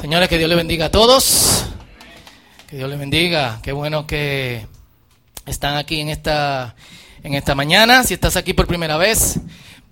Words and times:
Señores, 0.00 0.30
que 0.30 0.38
Dios 0.38 0.48
les 0.48 0.56
bendiga 0.56 0.86
a 0.86 0.90
todos. 0.90 1.66
Que 2.66 2.76
Dios 2.76 2.88
les 2.88 2.98
bendiga. 2.98 3.60
Qué 3.62 3.72
bueno 3.72 4.06
que 4.06 4.66
están 5.44 5.76
aquí 5.76 6.00
en 6.00 6.08
esta, 6.08 6.74
en 7.22 7.34
esta 7.34 7.54
mañana. 7.54 8.02
Si 8.02 8.14
estás 8.14 8.36
aquí 8.36 8.54
por 8.54 8.66
primera 8.66 8.96
vez, 8.96 9.38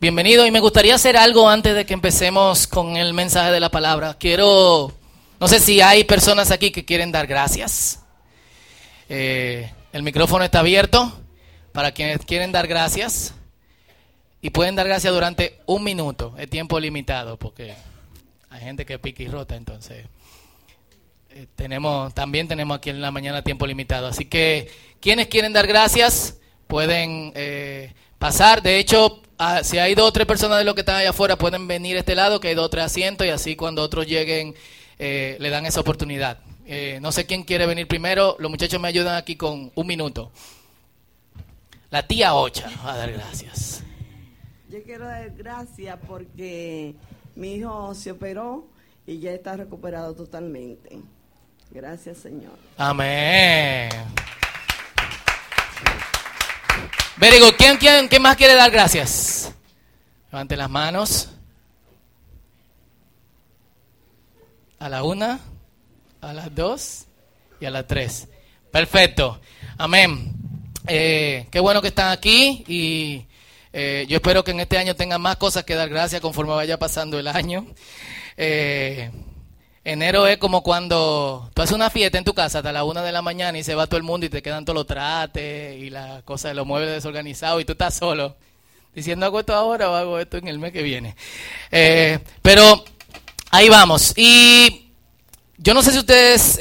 bienvenido. 0.00 0.46
Y 0.46 0.50
me 0.50 0.60
gustaría 0.60 0.94
hacer 0.94 1.18
algo 1.18 1.46
antes 1.46 1.74
de 1.74 1.84
que 1.84 1.92
empecemos 1.92 2.66
con 2.66 2.96
el 2.96 3.12
mensaje 3.12 3.52
de 3.52 3.60
la 3.60 3.70
palabra. 3.70 4.16
Quiero, 4.18 4.94
no 5.38 5.46
sé 5.46 5.60
si 5.60 5.82
hay 5.82 6.04
personas 6.04 6.50
aquí 6.52 6.70
que 6.70 6.86
quieren 6.86 7.12
dar 7.12 7.26
gracias. 7.26 8.00
Eh, 9.10 9.70
el 9.92 10.02
micrófono 10.02 10.42
está 10.42 10.60
abierto 10.60 11.20
para 11.72 11.92
quienes 11.92 12.24
quieren 12.24 12.50
dar 12.50 12.66
gracias. 12.66 13.34
Y 14.40 14.48
pueden 14.48 14.74
dar 14.74 14.88
gracias 14.88 15.12
durante 15.12 15.60
un 15.66 15.84
minuto. 15.84 16.34
Es 16.38 16.48
tiempo 16.48 16.80
limitado 16.80 17.38
porque 17.38 17.74
hay 18.50 18.60
gente 18.60 18.86
que 18.86 18.98
pica 18.98 19.22
y 19.22 19.28
rota, 19.28 19.56
entonces 19.56 20.06
eh, 21.30 21.46
tenemos 21.54 22.14
también 22.14 22.48
tenemos 22.48 22.78
aquí 22.78 22.90
en 22.90 23.00
la 23.00 23.10
mañana 23.10 23.42
tiempo 23.42 23.66
limitado. 23.66 24.06
Así 24.06 24.24
que 24.24 24.70
quienes 25.00 25.28
quieren 25.28 25.52
dar 25.52 25.66
gracias 25.66 26.38
pueden 26.66 27.32
eh, 27.34 27.92
pasar. 28.18 28.62
De 28.62 28.78
hecho, 28.78 29.22
ah, 29.38 29.62
si 29.62 29.78
hay 29.78 29.94
dos 29.94 30.08
o 30.08 30.12
tres 30.12 30.26
personas 30.26 30.58
de 30.58 30.64
los 30.64 30.74
que 30.74 30.80
están 30.80 30.96
allá 30.96 31.10
afuera, 31.10 31.36
pueden 31.36 31.68
venir 31.68 31.96
a 31.96 32.00
este 32.00 32.14
lado, 32.14 32.40
que 32.40 32.48
hay 32.48 32.54
dos 32.54 32.66
o 32.66 32.70
tres 32.70 32.84
asientos, 32.84 33.26
y 33.26 33.30
así 33.30 33.56
cuando 33.56 33.82
otros 33.82 34.06
lleguen 34.06 34.54
eh, 34.98 35.36
le 35.38 35.50
dan 35.50 35.66
esa 35.66 35.80
oportunidad. 35.80 36.38
no 37.00 37.12
sé 37.12 37.26
quién 37.26 37.44
quiere 37.44 37.66
venir 37.66 37.86
primero. 37.86 38.36
Los 38.38 38.50
muchachos 38.50 38.80
me 38.80 38.88
ayudan 38.88 39.16
aquí 39.16 39.36
con 39.36 39.70
un 39.74 39.86
minuto. 39.86 40.32
La 41.90 42.06
tía 42.06 42.34
Ocha 42.34 42.70
va 42.84 42.94
a 42.94 42.98
dar 42.98 43.12
gracias. 43.12 43.82
Yo 44.68 44.82
quiero 44.82 45.06
dar 45.06 45.30
gracias 45.30 45.98
porque 46.06 46.94
mi 47.38 47.54
hijo 47.54 47.94
se 47.94 48.10
operó 48.10 48.66
y 49.06 49.20
ya 49.20 49.30
está 49.30 49.56
recuperado 49.56 50.12
totalmente. 50.12 50.98
Gracias, 51.70 52.18
Señor. 52.18 52.58
Amén. 52.76 53.90
Verigo, 57.16 57.46
¿quién, 57.56 57.76
quién, 57.76 58.08
¿quién 58.08 58.22
más 58.22 58.36
quiere 58.36 58.54
dar 58.54 58.72
gracias? 58.72 59.54
Levante 60.32 60.56
las 60.56 60.68
manos. 60.68 61.30
A 64.80 64.88
la 64.88 65.04
una, 65.04 65.38
a 66.20 66.32
las 66.32 66.52
dos 66.52 67.06
y 67.60 67.66
a 67.66 67.70
las 67.70 67.86
tres. 67.86 68.26
Perfecto. 68.72 69.40
Amén. 69.76 70.32
Eh, 70.88 71.46
qué 71.52 71.60
bueno 71.60 71.80
que 71.80 71.88
están 71.88 72.10
aquí 72.10 72.64
y 72.66 73.27
eh, 73.72 74.06
yo 74.08 74.16
espero 74.16 74.44
que 74.44 74.52
en 74.52 74.60
este 74.60 74.78
año 74.78 74.96
tengan 74.96 75.20
más 75.20 75.36
cosas 75.36 75.64
que 75.64 75.74
dar 75.74 75.88
gracias 75.88 76.20
conforme 76.20 76.54
vaya 76.54 76.78
pasando 76.78 77.18
el 77.18 77.28
año. 77.28 77.66
Eh, 78.36 79.10
enero 79.84 80.26
es 80.26 80.38
como 80.38 80.62
cuando 80.62 81.50
tú 81.54 81.62
haces 81.62 81.74
una 81.74 81.90
fiesta 81.90 82.18
en 82.18 82.24
tu 82.24 82.34
casa 82.34 82.58
hasta 82.58 82.72
la 82.72 82.84
una 82.84 83.02
de 83.02 83.12
la 83.12 83.22
mañana 83.22 83.58
y 83.58 83.64
se 83.64 83.74
va 83.74 83.86
todo 83.86 83.98
el 83.98 84.02
mundo 84.02 84.26
y 84.26 84.28
te 84.30 84.42
quedan 84.42 84.64
todos 84.64 84.76
los 84.76 84.86
trates 84.86 85.76
y 85.78 85.90
las 85.90 86.22
cosas, 86.22 86.54
los 86.54 86.66
muebles 86.66 86.90
desorganizados 86.90 87.60
y 87.60 87.64
tú 87.64 87.72
estás 87.72 87.94
solo 87.94 88.36
diciendo 88.94 89.26
hago 89.26 89.40
esto 89.40 89.54
ahora 89.54 89.90
o 89.90 89.94
hago 89.94 90.18
esto 90.18 90.38
en 90.38 90.48
el 90.48 90.58
mes 90.58 90.72
que 90.72 90.82
viene. 90.82 91.14
Eh, 91.70 92.18
pero 92.42 92.84
ahí 93.50 93.68
vamos. 93.68 94.12
Y 94.16 94.92
yo 95.56 95.74
no 95.74 95.82
sé 95.82 95.92
si 95.92 95.98
ustedes 95.98 96.58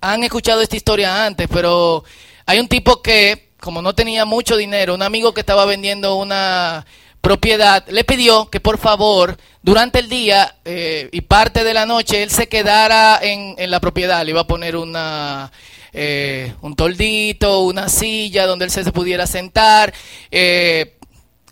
han 0.00 0.22
escuchado 0.22 0.60
esta 0.60 0.76
historia 0.76 1.26
antes, 1.26 1.48
pero 1.50 2.04
hay 2.46 2.60
un 2.60 2.68
tipo 2.68 3.02
que 3.02 3.49
como 3.60 3.82
no 3.82 3.94
tenía 3.94 4.24
mucho 4.24 4.56
dinero, 4.56 4.94
un 4.94 5.02
amigo 5.02 5.34
que 5.34 5.40
estaba 5.40 5.64
vendiendo 5.64 6.16
una 6.16 6.86
propiedad 7.20 7.86
le 7.88 8.04
pidió 8.04 8.48
que 8.48 8.60
por 8.60 8.78
favor 8.78 9.36
durante 9.62 9.98
el 9.98 10.08
día 10.08 10.56
eh, 10.64 11.10
y 11.12 11.20
parte 11.20 11.64
de 11.64 11.74
la 11.74 11.84
noche 11.84 12.22
él 12.22 12.30
se 12.30 12.48
quedara 12.48 13.18
en, 13.22 13.54
en 13.58 13.70
la 13.70 13.78
propiedad, 13.78 14.24
le 14.24 14.30
iba 14.30 14.40
a 14.40 14.46
poner 14.46 14.74
una, 14.74 15.52
eh, 15.92 16.54
un 16.62 16.76
toldito, 16.76 17.60
una 17.60 17.88
silla 17.88 18.46
donde 18.46 18.64
él 18.64 18.70
se, 18.70 18.84
pudiera 18.92 19.26
sentar 19.26 19.92
eh, 20.30 20.96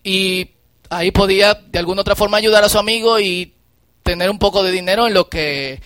y 0.05 0.51
ahí 0.91 1.11
podía 1.11 1.55
de 1.55 1.79
alguna 1.79 2.03
otra 2.03 2.15
forma 2.15 2.37
ayudar 2.37 2.63
a 2.63 2.69
su 2.69 2.79
amigo 2.79 3.19
y 3.19 3.53
tener 4.05 4.31
un 4.31 4.39
poco 4.39 4.63
de 4.63 4.71
dinero 4.71 5.07
en 5.07 5.15
lo 5.15 5.29
que 5.29 5.83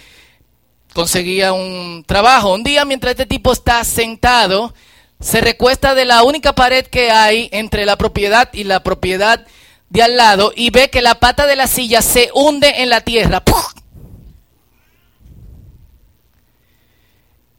conseguía 0.92 1.54
un 1.54 2.04
trabajo. 2.06 2.52
Un 2.52 2.62
día 2.62 2.84
mientras 2.84 3.12
este 3.12 3.26
tipo 3.26 3.52
está 3.52 3.82
sentado, 3.84 4.74
se 5.22 5.40
recuesta 5.40 5.94
de 5.94 6.04
la 6.04 6.24
única 6.24 6.52
pared 6.52 6.84
que 6.84 7.10
hay 7.10 7.48
entre 7.52 7.86
la 7.86 7.96
propiedad 7.96 8.50
y 8.52 8.64
la 8.64 8.82
propiedad 8.82 9.46
de 9.88 10.02
al 10.02 10.16
lado 10.16 10.52
y 10.54 10.70
ve 10.70 10.90
que 10.90 11.00
la 11.00 11.14
pata 11.20 11.46
de 11.46 11.54
la 11.54 11.68
silla 11.68 12.02
se 12.02 12.30
hunde 12.34 12.82
en 12.82 12.90
la 12.90 13.02
tierra. 13.02 13.42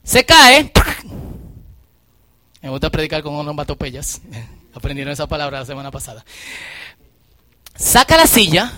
Se 0.03 0.25
cae. 0.25 0.71
Me 2.61 2.69
gusta 2.69 2.89
predicar 2.89 3.23
con 3.23 3.33
unos 3.33 3.55
batopellas. 3.55 4.21
Aprendieron 4.73 5.13
esa 5.13 5.27
palabra 5.27 5.59
la 5.59 5.65
semana 5.65 5.89
pasada. 5.89 6.25
Saca 7.75 8.17
la 8.17 8.27
silla, 8.27 8.73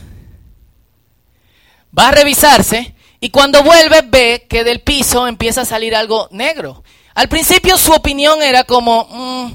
va 1.98 2.10
a 2.10 2.12
revisarse 2.12 2.96
y 3.20 3.30
cuando 3.30 3.64
vuelve 3.64 4.04
ve 4.04 4.46
que 4.48 4.64
del 4.64 4.82
piso 4.82 5.28
empieza 5.28 5.62
a 5.62 5.66
salir 5.66 5.96
algo 5.96 6.28
negro. 6.32 6.84
Al 7.16 7.30
principio 7.30 7.78
su 7.78 7.94
opinión 7.94 8.44
era 8.44 8.66
como, 8.66 9.08
mm, 9.10 9.54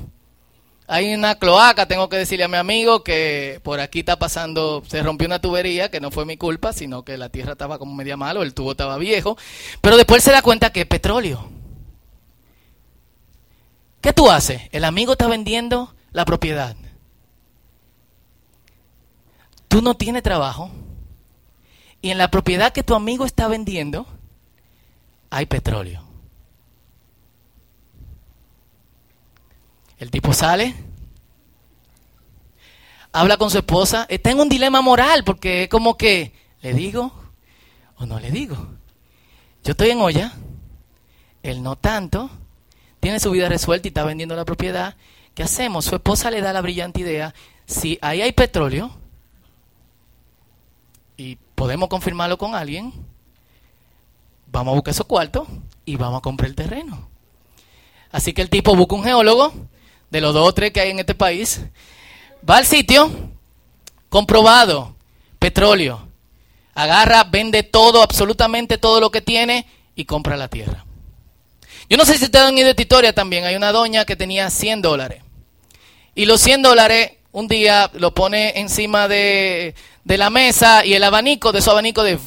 hay 0.88 1.14
una 1.14 1.34
cloaca, 1.34 1.86
tengo 1.86 2.08
que 2.08 2.16
decirle 2.16 2.44
a 2.44 2.48
mi 2.48 2.56
amigo 2.56 3.04
que 3.04 3.60
por 3.62 3.80
aquí 3.80 4.00
está 4.00 4.18
pasando, 4.18 4.82
se 4.88 5.02
rompió 5.02 5.26
una 5.26 5.42
tubería, 5.42 5.90
que 5.90 6.00
no 6.00 6.10
fue 6.10 6.24
mi 6.24 6.38
culpa, 6.38 6.72
sino 6.72 7.04
que 7.04 7.18
la 7.18 7.28
tierra 7.28 7.52
estaba 7.52 7.78
como 7.78 7.94
media 7.94 8.16
malo, 8.16 8.42
el 8.42 8.54
tubo 8.54 8.72
estaba 8.72 8.96
viejo, 8.96 9.36
pero 9.82 9.98
después 9.98 10.24
se 10.24 10.32
da 10.32 10.40
cuenta 10.40 10.72
que 10.72 10.80
es 10.80 10.86
petróleo. 10.86 11.48
¿Qué 14.00 14.14
tú 14.14 14.30
haces? 14.30 14.62
El 14.72 14.84
amigo 14.84 15.12
está 15.12 15.28
vendiendo 15.28 15.94
la 16.12 16.24
propiedad. 16.24 16.74
Tú 19.68 19.82
no 19.82 19.94
tienes 19.94 20.22
trabajo 20.22 20.70
y 22.00 22.10
en 22.10 22.16
la 22.16 22.30
propiedad 22.30 22.72
que 22.72 22.82
tu 22.82 22.94
amigo 22.94 23.26
está 23.26 23.48
vendiendo 23.48 24.06
hay 25.28 25.44
petróleo. 25.44 26.09
El 30.00 30.10
tipo 30.10 30.32
sale, 30.32 30.74
habla 33.12 33.36
con 33.36 33.50
su 33.50 33.58
esposa, 33.58 34.06
está 34.08 34.30
en 34.30 34.40
un 34.40 34.48
dilema 34.48 34.80
moral 34.80 35.24
porque 35.24 35.64
es 35.64 35.68
como 35.68 35.98
que, 35.98 36.32
¿le 36.62 36.72
digo 36.72 37.12
o 37.96 38.06
no 38.06 38.18
le 38.18 38.30
digo? 38.30 38.56
Yo 39.62 39.72
estoy 39.72 39.90
en 39.90 40.00
olla, 40.00 40.32
él 41.42 41.62
no 41.62 41.76
tanto, 41.76 42.30
tiene 42.98 43.20
su 43.20 43.30
vida 43.30 43.50
resuelta 43.50 43.88
y 43.88 43.90
está 43.90 44.02
vendiendo 44.04 44.34
la 44.34 44.46
propiedad. 44.46 44.96
¿Qué 45.34 45.42
hacemos? 45.42 45.84
Su 45.84 45.96
esposa 45.96 46.30
le 46.30 46.40
da 46.40 46.54
la 46.54 46.62
brillante 46.62 47.00
idea, 47.00 47.34
si 47.66 47.98
ahí 48.00 48.22
hay 48.22 48.32
petróleo 48.32 48.90
y 51.18 51.36
podemos 51.54 51.90
confirmarlo 51.90 52.38
con 52.38 52.54
alguien, 52.54 52.94
vamos 54.46 54.72
a 54.72 54.74
buscar 54.76 54.92
esos 54.92 55.06
cuartos 55.06 55.46
y 55.84 55.96
vamos 55.96 56.20
a 56.20 56.22
comprar 56.22 56.48
el 56.48 56.56
terreno. 56.56 57.10
Así 58.10 58.32
que 58.32 58.40
el 58.40 58.48
tipo 58.48 58.74
busca 58.74 58.96
un 58.96 59.04
geólogo, 59.04 59.52
de 60.10 60.20
los 60.20 60.34
dos 60.34 60.48
o 60.48 60.52
tres 60.52 60.72
que 60.72 60.80
hay 60.80 60.90
en 60.90 60.98
este 60.98 61.14
país, 61.14 61.60
va 62.48 62.56
al 62.56 62.66
sitio, 62.66 63.10
comprobado, 64.08 64.96
petróleo, 65.38 66.08
agarra, 66.74 67.24
vende 67.24 67.62
todo, 67.62 68.02
absolutamente 68.02 68.78
todo 68.78 69.00
lo 69.00 69.10
que 69.10 69.20
tiene 69.20 69.66
y 69.94 70.04
compra 70.04 70.36
la 70.36 70.48
tierra. 70.48 70.84
Yo 71.88 71.96
no 71.96 72.04
sé 72.04 72.18
si 72.18 72.24
ustedes 72.24 72.46
han 72.46 72.56
ido 72.56 72.70
esta 72.70 72.82
historia 72.82 73.12
también, 73.12 73.44
hay 73.44 73.56
una 73.56 73.72
doña 73.72 74.04
que 74.04 74.16
tenía 74.16 74.48
100 74.50 74.82
dólares 74.82 75.22
y 76.14 76.26
los 76.26 76.40
100 76.40 76.62
dólares 76.62 77.12
un 77.32 77.48
día 77.48 77.90
lo 77.94 78.12
pone 78.12 78.58
encima 78.58 79.08
de, 79.08 79.74
de 80.04 80.18
la 80.18 80.30
mesa 80.30 80.84
y 80.84 80.94
el 80.94 81.04
abanico, 81.04 81.52
de 81.52 81.62
su 81.62 81.70
abanico 81.70 82.02
de 82.02 82.18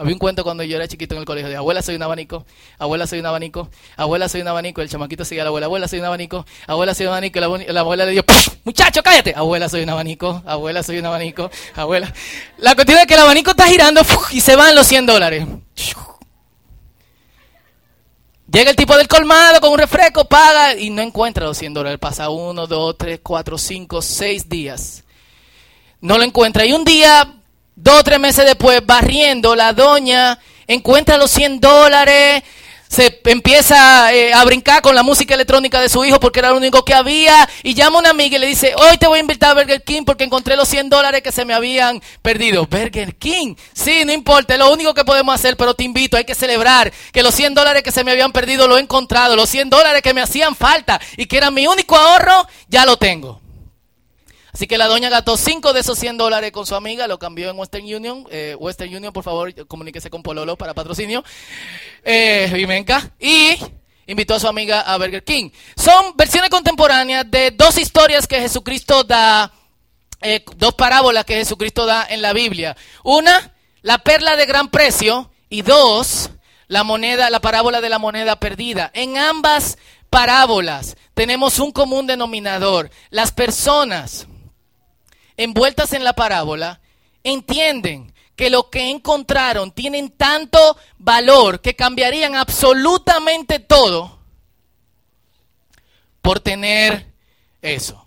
había 0.00 0.14
un 0.14 0.18
cuento 0.18 0.42
cuando 0.42 0.64
yo 0.64 0.76
era 0.76 0.88
chiquito 0.88 1.14
en 1.14 1.20
el 1.20 1.26
colegio 1.26 1.50
de 1.50 1.56
abuela 1.56 1.82
soy 1.82 1.94
un 1.94 2.02
abanico, 2.02 2.46
abuela 2.78 3.06
soy 3.06 3.20
un 3.20 3.26
abanico, 3.26 3.68
abuela 3.96 4.28
soy 4.28 4.40
un 4.40 4.48
abanico, 4.48 4.80
el 4.80 4.88
chamaquito 4.88 5.24
seguía 5.24 5.42
a 5.42 5.44
la 5.44 5.48
abuela, 5.48 5.66
abuela 5.66 5.88
soy 5.88 5.98
un 5.98 6.06
abanico, 6.06 6.46
abuela 6.66 6.94
soy 6.94 7.06
un 7.06 7.12
abanico, 7.12 7.38
y 7.38 7.72
la, 7.72 7.80
abuela 7.80 8.06
le 8.06 8.12
dio, 8.12 8.24
muchacho, 8.64 9.02
cállate, 9.02 9.34
abuela 9.36 9.68
soy 9.68 9.82
un 9.82 9.90
abanico, 9.90 10.42
abuela 10.46 10.82
soy 10.82 10.98
un 10.98 11.06
abanico, 11.06 11.50
abuela. 11.74 12.12
La 12.58 12.74
cuestión 12.74 12.98
es 12.98 13.06
que 13.06 13.14
el 13.14 13.20
abanico 13.20 13.50
está 13.50 13.66
girando 13.66 14.00
y 14.30 14.40
se 14.40 14.56
van 14.56 14.74
los 14.74 14.86
100 14.86 15.06
dólares. 15.06 15.46
Llega 18.50 18.70
el 18.70 18.76
tipo 18.76 18.96
del 18.96 19.06
colmado 19.06 19.60
con 19.60 19.72
un 19.72 19.78
refresco, 19.78 20.24
paga 20.24 20.74
y 20.74 20.90
no 20.90 21.02
encuentra 21.02 21.44
los 21.44 21.58
100 21.58 21.74
dólares. 21.74 21.98
Pasa 22.00 22.30
uno, 22.30 22.66
dos, 22.66 22.96
tres, 22.98 23.20
cuatro, 23.22 23.56
cinco, 23.58 24.02
seis 24.02 24.48
días. 24.48 25.04
No 26.00 26.18
lo 26.18 26.24
encuentra. 26.24 26.66
Y 26.66 26.72
un 26.72 26.82
día 26.82 27.39
Dos 27.82 28.00
o 28.00 28.04
tres 28.04 28.20
meses 28.20 28.44
después, 28.44 28.84
barriendo, 28.84 29.56
la 29.56 29.72
doña 29.72 30.38
encuentra 30.66 31.16
los 31.16 31.30
100 31.30 31.60
dólares, 31.60 32.42
se 32.88 33.22
empieza 33.24 34.12
eh, 34.12 34.34
a 34.34 34.44
brincar 34.44 34.82
con 34.82 34.94
la 34.94 35.02
música 35.02 35.32
electrónica 35.32 35.80
de 35.80 35.88
su 35.88 36.04
hijo 36.04 36.20
porque 36.20 36.40
era 36.40 36.50
lo 36.50 36.58
único 36.58 36.84
que 36.84 36.92
había 36.92 37.48
y 37.62 37.72
llama 37.72 37.96
a 37.96 38.00
una 38.00 38.10
amiga 38.10 38.36
y 38.36 38.40
le 38.40 38.48
dice, 38.48 38.74
hoy 38.76 38.98
te 38.98 39.06
voy 39.06 39.16
a 39.16 39.20
invitar 39.22 39.52
a 39.52 39.54
Burger 39.54 39.82
King 39.82 40.02
porque 40.04 40.24
encontré 40.24 40.56
los 40.56 40.68
100 40.68 40.90
dólares 40.90 41.22
que 41.22 41.32
se 41.32 41.46
me 41.46 41.54
habían 41.54 42.02
perdido. 42.20 42.66
Burger 42.66 43.16
King, 43.16 43.54
sí, 43.72 44.04
no 44.04 44.12
importa, 44.12 44.52
es 44.52 44.58
lo 44.58 44.70
único 44.70 44.92
que 44.92 45.06
podemos 45.06 45.34
hacer, 45.34 45.56
pero 45.56 45.72
te 45.72 45.84
invito, 45.84 46.18
hay 46.18 46.24
que 46.24 46.34
celebrar 46.34 46.92
que 47.12 47.22
los 47.22 47.34
100 47.34 47.54
dólares 47.54 47.82
que 47.82 47.92
se 47.92 48.04
me 48.04 48.10
habían 48.10 48.32
perdido 48.32 48.68
lo 48.68 48.76
he 48.76 48.80
encontrado, 48.80 49.36
los 49.36 49.48
100 49.48 49.70
dólares 49.70 50.02
que 50.02 50.12
me 50.12 50.20
hacían 50.20 50.54
falta 50.54 51.00
y 51.16 51.24
que 51.24 51.38
era 51.38 51.50
mi 51.50 51.66
único 51.66 51.96
ahorro, 51.96 52.46
ya 52.68 52.84
lo 52.84 52.98
tengo. 52.98 53.40
Así 54.52 54.66
que 54.66 54.78
la 54.78 54.86
doña 54.86 55.08
gastó 55.08 55.36
5 55.36 55.72
de 55.72 55.80
esos 55.80 55.98
100 55.98 56.18
dólares 56.18 56.52
con 56.52 56.66
su 56.66 56.74
amiga, 56.74 57.06
lo 57.06 57.18
cambió 57.18 57.50
en 57.50 57.58
Western 57.58 57.84
Union. 57.84 58.26
Eh, 58.30 58.56
Western 58.58 58.94
Union, 58.94 59.12
por 59.12 59.24
favor, 59.24 59.66
comuníquese 59.66 60.10
con 60.10 60.22
Pololo 60.22 60.56
para 60.56 60.74
patrocinio. 60.74 61.24
Eh, 62.04 62.66
y 63.18 63.58
invitó 64.06 64.34
a 64.34 64.40
su 64.40 64.48
amiga 64.48 64.80
a 64.80 64.96
Burger 64.96 65.22
King. 65.22 65.50
Son 65.76 66.16
versiones 66.16 66.50
contemporáneas 66.50 67.30
de 67.30 67.52
dos 67.52 67.78
historias 67.78 68.26
que 68.26 68.40
Jesucristo 68.40 69.04
da, 69.04 69.52
eh, 70.20 70.44
dos 70.56 70.74
parábolas 70.74 71.24
que 71.24 71.34
Jesucristo 71.34 71.86
da 71.86 72.06
en 72.08 72.22
la 72.22 72.32
Biblia. 72.32 72.76
Una, 73.04 73.54
la 73.82 73.98
perla 73.98 74.36
de 74.36 74.46
gran 74.46 74.68
precio, 74.68 75.30
y 75.50 75.62
dos, 75.62 76.30
la 76.68 76.84
moneda, 76.84 77.28
la 77.28 77.40
parábola 77.40 77.80
de 77.80 77.88
la 77.88 77.98
moneda 77.98 78.38
perdida. 78.38 78.90
En 78.94 79.18
ambas 79.18 79.76
parábolas 80.08 80.96
tenemos 81.12 81.58
un 81.58 81.72
común 81.72 82.06
denominador. 82.06 82.90
Las 83.10 83.32
personas 83.32 84.28
envueltas 85.42 85.94
en 85.94 86.04
la 86.04 86.12
parábola 86.12 86.80
entienden 87.24 88.12
que 88.36 88.50
lo 88.50 88.68
que 88.68 88.90
encontraron 88.90 89.72
tienen 89.72 90.10
tanto 90.10 90.76
valor 90.98 91.60
que 91.60 91.74
cambiarían 91.74 92.36
absolutamente 92.36 93.58
todo 93.58 94.18
por 96.20 96.40
tener 96.40 97.06
eso. 97.62 98.06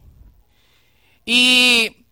Y 1.26 2.06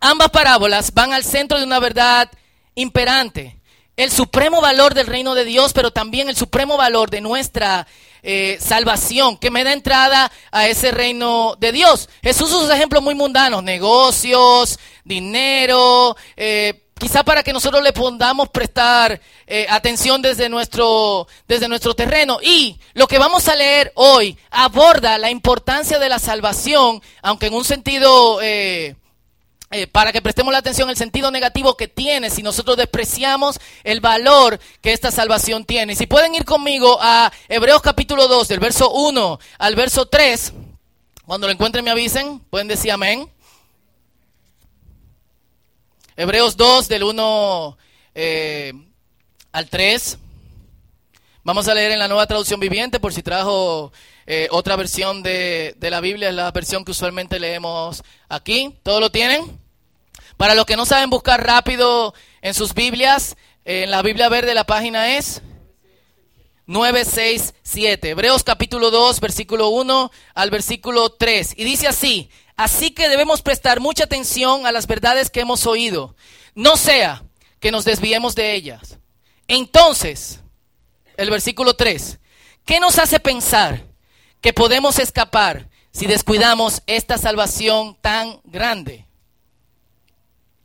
ambas 0.00 0.30
parábolas 0.30 0.92
van 0.94 1.12
al 1.12 1.24
centro 1.24 1.58
de 1.58 1.64
una 1.64 1.78
verdad 1.78 2.30
imperante, 2.74 3.60
el 3.96 4.10
supremo 4.10 4.60
valor 4.62 4.94
del 4.94 5.06
reino 5.06 5.34
de 5.34 5.44
Dios, 5.44 5.72
pero 5.74 5.90
también 5.90 6.28
el 6.28 6.36
supremo 6.36 6.76
valor 6.78 7.10
de 7.10 7.20
nuestra 7.20 7.86
eh, 8.28 8.58
salvación, 8.60 9.36
que 9.36 9.52
me 9.52 9.62
da 9.62 9.72
entrada 9.72 10.32
a 10.50 10.66
ese 10.66 10.90
reino 10.90 11.54
de 11.60 11.70
Dios. 11.70 12.08
Jesús 12.24 12.52
usa 12.52 12.74
ejemplos 12.74 13.00
muy 13.00 13.14
mundanos, 13.14 13.62
negocios, 13.62 14.80
dinero, 15.04 16.16
eh, 16.36 16.82
quizá 16.98 17.22
para 17.22 17.44
que 17.44 17.52
nosotros 17.52 17.84
le 17.84 17.92
podamos 17.92 18.48
prestar 18.48 19.20
eh, 19.46 19.66
atención 19.70 20.22
desde 20.22 20.48
nuestro, 20.48 21.28
desde 21.46 21.68
nuestro 21.68 21.94
terreno. 21.94 22.38
Y 22.42 22.80
lo 22.94 23.06
que 23.06 23.18
vamos 23.18 23.46
a 23.46 23.54
leer 23.54 23.92
hoy 23.94 24.36
aborda 24.50 25.18
la 25.18 25.30
importancia 25.30 26.00
de 26.00 26.08
la 26.08 26.18
salvación, 26.18 27.00
aunque 27.22 27.46
en 27.46 27.54
un 27.54 27.64
sentido... 27.64 28.40
Eh, 28.42 28.96
para 29.92 30.12
que 30.12 30.22
prestemos 30.22 30.52
la 30.52 30.58
atención 30.58 30.88
el 30.88 30.96
sentido 30.96 31.30
negativo 31.30 31.76
que 31.76 31.88
tiene 31.88 32.30
si 32.30 32.42
nosotros 32.42 32.76
despreciamos 32.76 33.58
el 33.84 34.00
valor 34.00 34.60
que 34.80 34.92
esta 34.92 35.10
salvación 35.10 35.64
tiene. 35.64 35.96
Si 35.96 36.06
pueden 36.06 36.34
ir 36.34 36.44
conmigo 36.44 36.98
a 37.00 37.32
Hebreos 37.48 37.82
capítulo 37.82 38.28
2, 38.28 38.48
del 38.48 38.60
verso 38.60 38.90
1 38.92 39.38
al 39.58 39.74
verso 39.74 40.06
3, 40.06 40.52
cuando 41.26 41.48
lo 41.48 41.52
encuentren 41.52 41.84
me 41.84 41.90
avisen, 41.90 42.38
pueden 42.38 42.68
decir 42.68 42.92
amén. 42.92 43.28
Hebreos 46.16 46.56
2, 46.56 46.88
del 46.88 47.02
1 47.02 47.78
eh, 48.14 48.72
al 49.52 49.68
3. 49.68 50.18
Vamos 51.46 51.68
a 51.68 51.74
leer 51.74 51.92
en 51.92 52.00
la 52.00 52.08
nueva 52.08 52.26
traducción 52.26 52.58
viviente, 52.58 52.98
por 52.98 53.14
si 53.14 53.22
trajo 53.22 53.92
eh, 54.26 54.48
otra 54.50 54.74
versión 54.74 55.22
de, 55.22 55.76
de, 55.76 55.90
la 55.92 56.00
Biblia, 56.00 56.30
es 56.30 56.34
la 56.34 56.50
versión 56.50 56.84
que 56.84 56.90
usualmente 56.90 57.38
leemos 57.38 58.02
aquí. 58.28 58.74
¿Todo 58.82 58.98
lo 58.98 59.12
tienen? 59.12 59.56
Para 60.36 60.56
los 60.56 60.66
que 60.66 60.76
no 60.76 60.84
saben 60.84 61.08
buscar 61.08 61.46
rápido 61.46 62.14
en 62.42 62.52
sus 62.52 62.74
Biblias, 62.74 63.36
en 63.64 63.92
la 63.92 64.02
Biblia 64.02 64.28
verde 64.28 64.54
la 64.54 64.64
página 64.64 65.16
es 65.18 65.40
967. 66.66 68.10
Hebreos 68.10 68.42
capítulo 68.42 68.90
2, 68.90 69.20
versículo 69.20 69.68
1 69.68 70.10
al 70.34 70.50
versículo 70.50 71.10
3. 71.10 71.54
Y 71.56 71.62
dice 71.62 71.86
así, 71.86 72.28
así 72.56 72.90
que 72.90 73.08
debemos 73.08 73.42
prestar 73.42 73.78
mucha 73.78 74.02
atención 74.02 74.66
a 74.66 74.72
las 74.72 74.88
verdades 74.88 75.30
que 75.30 75.42
hemos 75.42 75.64
oído. 75.68 76.16
No 76.56 76.76
sea 76.76 77.22
que 77.60 77.70
nos 77.70 77.84
desviemos 77.84 78.34
de 78.34 78.52
ellas. 78.52 78.98
Entonces, 79.46 80.40
el 81.16 81.30
versículo 81.30 81.74
3, 81.74 82.18
¿qué 82.64 82.80
nos 82.80 82.98
hace 82.98 83.20
pensar 83.20 83.84
que 84.40 84.52
podemos 84.52 84.98
escapar 84.98 85.68
si 85.92 86.06
descuidamos 86.06 86.82
esta 86.86 87.18
salvación 87.18 87.96
tan 88.00 88.40
grande? 88.44 89.06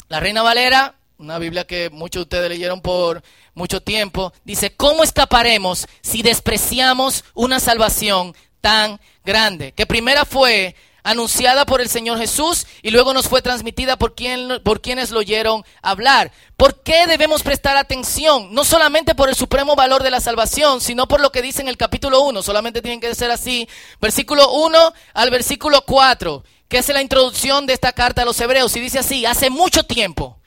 La 0.07 0.19
Reina 0.19 0.41
Valera, 0.41 0.95
una 1.17 1.37
Biblia 1.37 1.65
que 1.65 1.89
muchos 1.89 2.21
de 2.21 2.23
ustedes 2.23 2.49
leyeron 2.49 2.81
por 2.81 3.23
mucho 3.53 3.81
tiempo, 3.81 4.33
dice, 4.43 4.75
¿cómo 4.75 5.03
escaparemos 5.03 5.87
si 6.01 6.21
despreciamos 6.21 7.23
una 7.33 7.59
salvación 7.59 8.35
tan 8.59 8.99
grande? 9.23 9.71
Que 9.71 9.85
primera 9.85 10.25
fue 10.25 10.75
anunciada 11.03 11.65
por 11.65 11.81
el 11.81 11.89
Señor 11.89 12.17
Jesús 12.17 12.67
y 12.81 12.91
luego 12.91 13.13
nos 13.13 13.27
fue 13.27 13.41
transmitida 13.41 13.97
por, 13.97 14.15
quien, 14.15 14.61
por 14.63 14.81
quienes 14.81 15.11
lo 15.11 15.19
oyeron 15.19 15.63
hablar. 15.81 16.31
¿Por 16.57 16.83
qué 16.83 17.07
debemos 17.07 17.43
prestar 17.43 17.77
atención? 17.77 18.53
No 18.53 18.63
solamente 18.63 19.15
por 19.15 19.29
el 19.29 19.35
supremo 19.35 19.75
valor 19.75 20.03
de 20.03 20.11
la 20.11 20.21
salvación, 20.21 20.81
sino 20.81 21.07
por 21.07 21.21
lo 21.21 21.31
que 21.31 21.41
dice 21.41 21.61
en 21.61 21.67
el 21.67 21.77
capítulo 21.77 22.21
1. 22.21 22.43
Solamente 22.43 22.81
tienen 22.81 22.99
que 22.99 23.15
ser 23.15 23.31
así. 23.31 23.67
Versículo 23.99 24.51
1 24.51 24.93
al 25.13 25.29
versículo 25.29 25.83
4, 25.85 26.43
que 26.67 26.77
es 26.79 26.89
la 26.89 27.01
introducción 27.01 27.65
de 27.65 27.73
esta 27.73 27.93
carta 27.93 28.21
a 28.21 28.25
los 28.25 28.39
hebreos. 28.39 28.75
Y 28.75 28.79
dice 28.79 28.99
así, 28.99 29.25
hace 29.25 29.49
mucho 29.49 29.83
tiempo. 29.83 30.37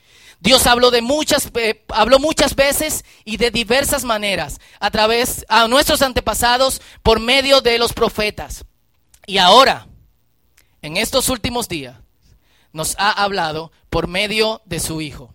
Dios 0.44 0.66
habló 0.66 0.90
de 0.90 1.00
muchas, 1.00 1.50
habló 1.88 2.18
muchas 2.18 2.54
veces 2.54 3.04
y 3.24 3.38
de 3.38 3.50
diversas 3.50 4.04
maneras 4.04 4.60
a 4.78 4.90
través 4.90 5.46
a 5.48 5.66
nuestros 5.68 6.02
antepasados 6.02 6.82
por 7.02 7.18
medio 7.18 7.62
de 7.62 7.78
los 7.78 7.94
profetas. 7.94 8.64
Y 9.26 9.38
ahora, 9.38 9.86
en 10.84 10.98
estos 10.98 11.30
últimos 11.30 11.66
días 11.66 11.96
nos 12.74 12.94
ha 12.98 13.10
hablado 13.10 13.72
por 13.88 14.06
medio 14.06 14.60
de 14.66 14.80
su 14.80 15.00
Hijo. 15.00 15.32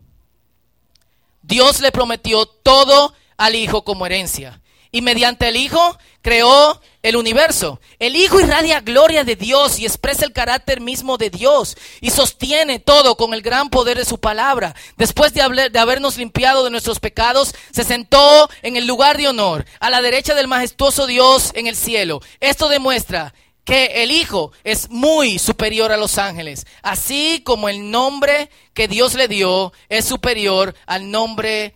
Dios 1.42 1.82
le 1.82 1.92
prometió 1.92 2.46
todo 2.46 3.16
al 3.36 3.56
Hijo 3.56 3.84
como 3.84 4.06
herencia. 4.06 4.62
Y 4.92 5.02
mediante 5.02 5.48
el 5.48 5.56
Hijo 5.56 5.98
creó 6.22 6.80
el 7.02 7.16
universo. 7.16 7.80
El 7.98 8.16
Hijo 8.16 8.40
irradia 8.40 8.82
gloria 8.82 9.24
de 9.24 9.36
Dios 9.36 9.80
y 9.80 9.86
expresa 9.88 10.24
el 10.24 10.34
carácter 10.34 10.82
mismo 10.82 11.18
de 11.18 11.32
Dios 11.32 11.78
y 12.00 12.12
sostiene 12.12 12.78
todo 12.78 13.16
con 13.16 13.34
el 13.34 13.42
gran 13.42 13.72
poder 13.72 13.98
de 13.98 14.06
su 14.06 14.20
palabra. 14.20 14.76
Después 14.98 15.34
de, 15.34 15.70
de, 15.72 15.80
habernos 15.80 16.18
limpiado 16.18 16.64
de 16.64 16.70
nuestros 16.70 17.00
pecados, 17.00 17.56
se 17.72 17.84
sentó 17.84 18.50
en 18.62 18.76
el 18.76 18.86
lugar 18.86 19.18
de 19.18 19.30
honor, 19.30 19.66
a 19.80 19.90
la 19.90 20.04
derecha 20.04 20.36
del 20.36 20.48
majestuoso 20.48 21.08
Dios 21.08 21.54
en 21.56 21.66
el 21.66 21.76
cielo. 21.76 22.22
Esto 22.40 22.70
demuestra 22.70 23.34
que 23.70 24.02
el 24.02 24.10
Hijo 24.10 24.52
es 24.64 24.90
muy 24.90 25.38
superior 25.38 25.92
a 25.92 25.98
los 25.98 26.18
ángeles, 26.18 26.66
así 26.82 27.44
como 27.46 27.70
el 27.70 27.92
nombre 27.92 28.50
que 28.74 28.88
Dios 28.88 29.14
le 29.14 29.28
dio 29.28 29.72
es 29.90 30.06
superior 30.06 30.74
al 30.88 31.12
nombre 31.12 31.76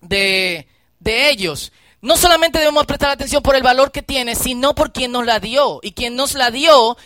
de, 0.00 0.66
de 1.00 1.28
ellos. 1.28 1.70
No 2.00 2.16
solamente 2.16 2.58
debemos 2.58 2.86
prestar 2.86 3.10
atención 3.10 3.42
por 3.42 3.56
el 3.56 3.62
valor 3.62 3.92
que 3.92 4.00
tiene, 4.00 4.36
sino 4.36 4.74
por 4.74 4.90
quien 4.90 5.12
nos 5.12 5.26
la 5.26 5.38
dio. 5.38 5.80
Y 5.82 5.92
quien 5.92 6.16
nos 6.16 6.32
la 6.32 6.50
dio 6.50 6.96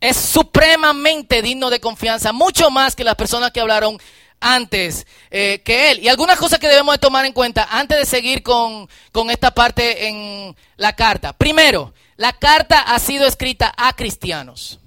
es 0.00 0.16
supremamente 0.16 1.42
digno 1.42 1.70
de 1.70 1.80
confianza, 1.80 2.32
mucho 2.32 2.70
más 2.70 2.94
que 2.94 3.02
las 3.02 3.16
personas 3.16 3.50
que 3.50 3.60
hablaron 3.60 3.98
antes 4.38 5.08
eh, 5.32 5.60
que 5.64 5.90
él. 5.90 6.04
Y 6.04 6.08
algunas 6.08 6.38
cosas 6.38 6.60
que 6.60 6.68
debemos 6.68 6.94
de 6.94 6.98
tomar 7.00 7.24
en 7.24 7.32
cuenta 7.32 7.66
antes 7.68 7.98
de 7.98 8.06
seguir 8.06 8.44
con, 8.44 8.88
con 9.10 9.28
esta 9.28 9.50
parte 9.50 10.06
en 10.06 10.54
la 10.76 10.94
carta. 10.94 11.32
Primero, 11.32 11.92
la 12.20 12.34
carta 12.34 12.82
ha 12.82 12.98
sido 12.98 13.26
escrita 13.26 13.72
a 13.78 13.94
cristianos. 13.94 14.78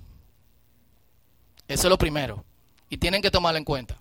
Eso 1.67 1.87
es 1.87 1.89
lo 1.89 1.97
primero. 1.97 2.45
Y 2.89 2.97
tienen 2.97 3.23
que 3.23 3.31
tomarlo 3.31 3.57
en 3.57 3.63
cuenta. 3.63 3.99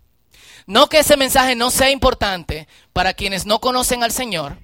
No 0.67 0.91
que 0.91 0.99
ese 0.99 1.17
mensaje 1.17 1.57
no 1.57 1.71
sea 1.71 1.91
importante 1.91 2.69
para 2.93 3.15
quienes 3.15 3.47
no 3.47 3.59
conocen 3.59 4.03
al 4.03 4.13
Señor, 4.13 4.59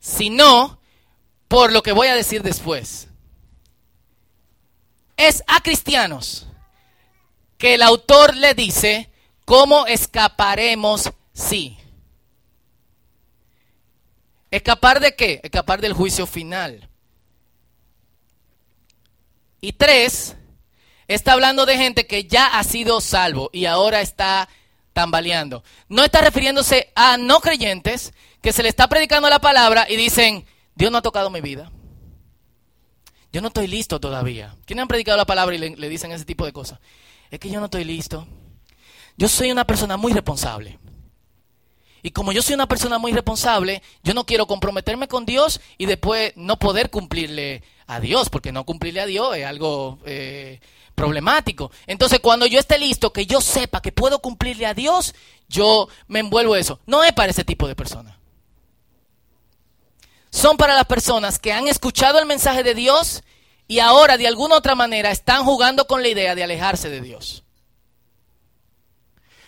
sino 0.00 0.80
por 1.46 1.72
lo 1.72 1.82
que 1.82 1.92
voy 1.92 2.08
a 2.08 2.14
decir 2.14 2.42
después. 2.42 3.08
Es 5.18 5.44
a 5.46 5.60
cristianos 5.60 6.46
que 7.58 7.74
el 7.74 7.82
autor 7.82 8.34
le 8.34 8.54
dice, 8.54 9.10
¿cómo 9.44 9.86
escaparemos 9.86 11.12
si? 11.34 11.76
¿Escapar 14.50 15.00
de 15.00 15.14
qué? 15.14 15.40
Escapar 15.42 15.82
del 15.82 15.92
juicio 15.92 16.26
final. 16.26 16.88
Y 19.60 19.72
tres, 19.72 20.36
está 21.08 21.32
hablando 21.32 21.66
de 21.66 21.76
gente 21.76 22.06
que 22.06 22.24
ya 22.24 22.58
ha 22.58 22.64
sido 22.64 23.00
salvo 23.00 23.50
y 23.52 23.66
ahora 23.66 24.00
está 24.00 24.48
tambaleando. 24.92 25.62
No 25.88 26.04
está 26.04 26.20
refiriéndose 26.20 26.92
a 26.94 27.16
no 27.16 27.40
creyentes 27.40 28.12
que 28.40 28.52
se 28.52 28.62
le 28.62 28.68
está 28.68 28.88
predicando 28.88 29.28
la 29.28 29.40
palabra 29.40 29.86
y 29.88 29.96
dicen, 29.96 30.46
Dios 30.74 30.90
no 30.90 30.98
ha 30.98 31.02
tocado 31.02 31.30
mi 31.30 31.40
vida. 31.40 31.70
Yo 33.32 33.40
no 33.40 33.48
estoy 33.48 33.66
listo 33.66 34.00
todavía. 34.00 34.56
¿Quiénes 34.64 34.82
han 34.82 34.88
predicado 34.88 35.18
la 35.18 35.26
palabra 35.26 35.54
y 35.54 35.58
le, 35.58 35.76
le 35.76 35.88
dicen 35.88 36.12
ese 36.12 36.24
tipo 36.24 36.46
de 36.46 36.52
cosas? 36.52 36.78
Es 37.30 37.38
que 37.38 37.50
yo 37.50 37.58
no 37.60 37.66
estoy 37.66 37.84
listo. 37.84 38.26
Yo 39.16 39.28
soy 39.28 39.50
una 39.50 39.66
persona 39.66 39.96
muy 39.96 40.12
responsable. 40.12 40.78
Y 42.02 42.10
como 42.10 42.30
yo 42.32 42.40
soy 42.40 42.54
una 42.54 42.68
persona 42.68 42.98
muy 42.98 43.12
responsable, 43.12 43.82
yo 44.04 44.14
no 44.14 44.24
quiero 44.24 44.46
comprometerme 44.46 45.08
con 45.08 45.26
Dios 45.26 45.60
y 45.76 45.86
después 45.86 46.32
no 46.36 46.58
poder 46.58 46.88
cumplirle 46.88 47.64
a 47.86 48.00
Dios, 48.00 48.30
porque 48.30 48.52
no 48.52 48.64
cumplirle 48.64 49.00
a 49.00 49.06
Dios 49.06 49.36
es 49.36 49.46
algo 49.46 49.98
eh, 50.04 50.60
problemático. 50.94 51.70
Entonces, 51.86 52.20
cuando 52.20 52.46
yo 52.46 52.58
esté 52.58 52.78
listo, 52.78 53.12
que 53.12 53.26
yo 53.26 53.40
sepa 53.40 53.80
que 53.80 53.92
puedo 53.92 54.20
cumplirle 54.20 54.66
a 54.66 54.74
Dios, 54.74 55.14
yo 55.48 55.88
me 56.08 56.20
envuelvo 56.20 56.56
eso. 56.56 56.80
No 56.86 57.04
es 57.04 57.12
para 57.12 57.30
ese 57.30 57.44
tipo 57.44 57.68
de 57.68 57.76
personas. 57.76 58.16
Son 60.30 60.56
para 60.56 60.74
las 60.74 60.86
personas 60.86 61.38
que 61.38 61.52
han 61.52 61.68
escuchado 61.68 62.18
el 62.18 62.26
mensaje 62.26 62.62
de 62.62 62.74
Dios 62.74 63.22
y 63.68 63.78
ahora 63.78 64.16
de 64.16 64.26
alguna 64.26 64.56
otra 64.56 64.74
manera 64.74 65.10
están 65.10 65.44
jugando 65.44 65.86
con 65.86 66.02
la 66.02 66.08
idea 66.08 66.34
de 66.34 66.44
alejarse 66.44 66.90
de 66.90 67.00
Dios. 67.00 67.42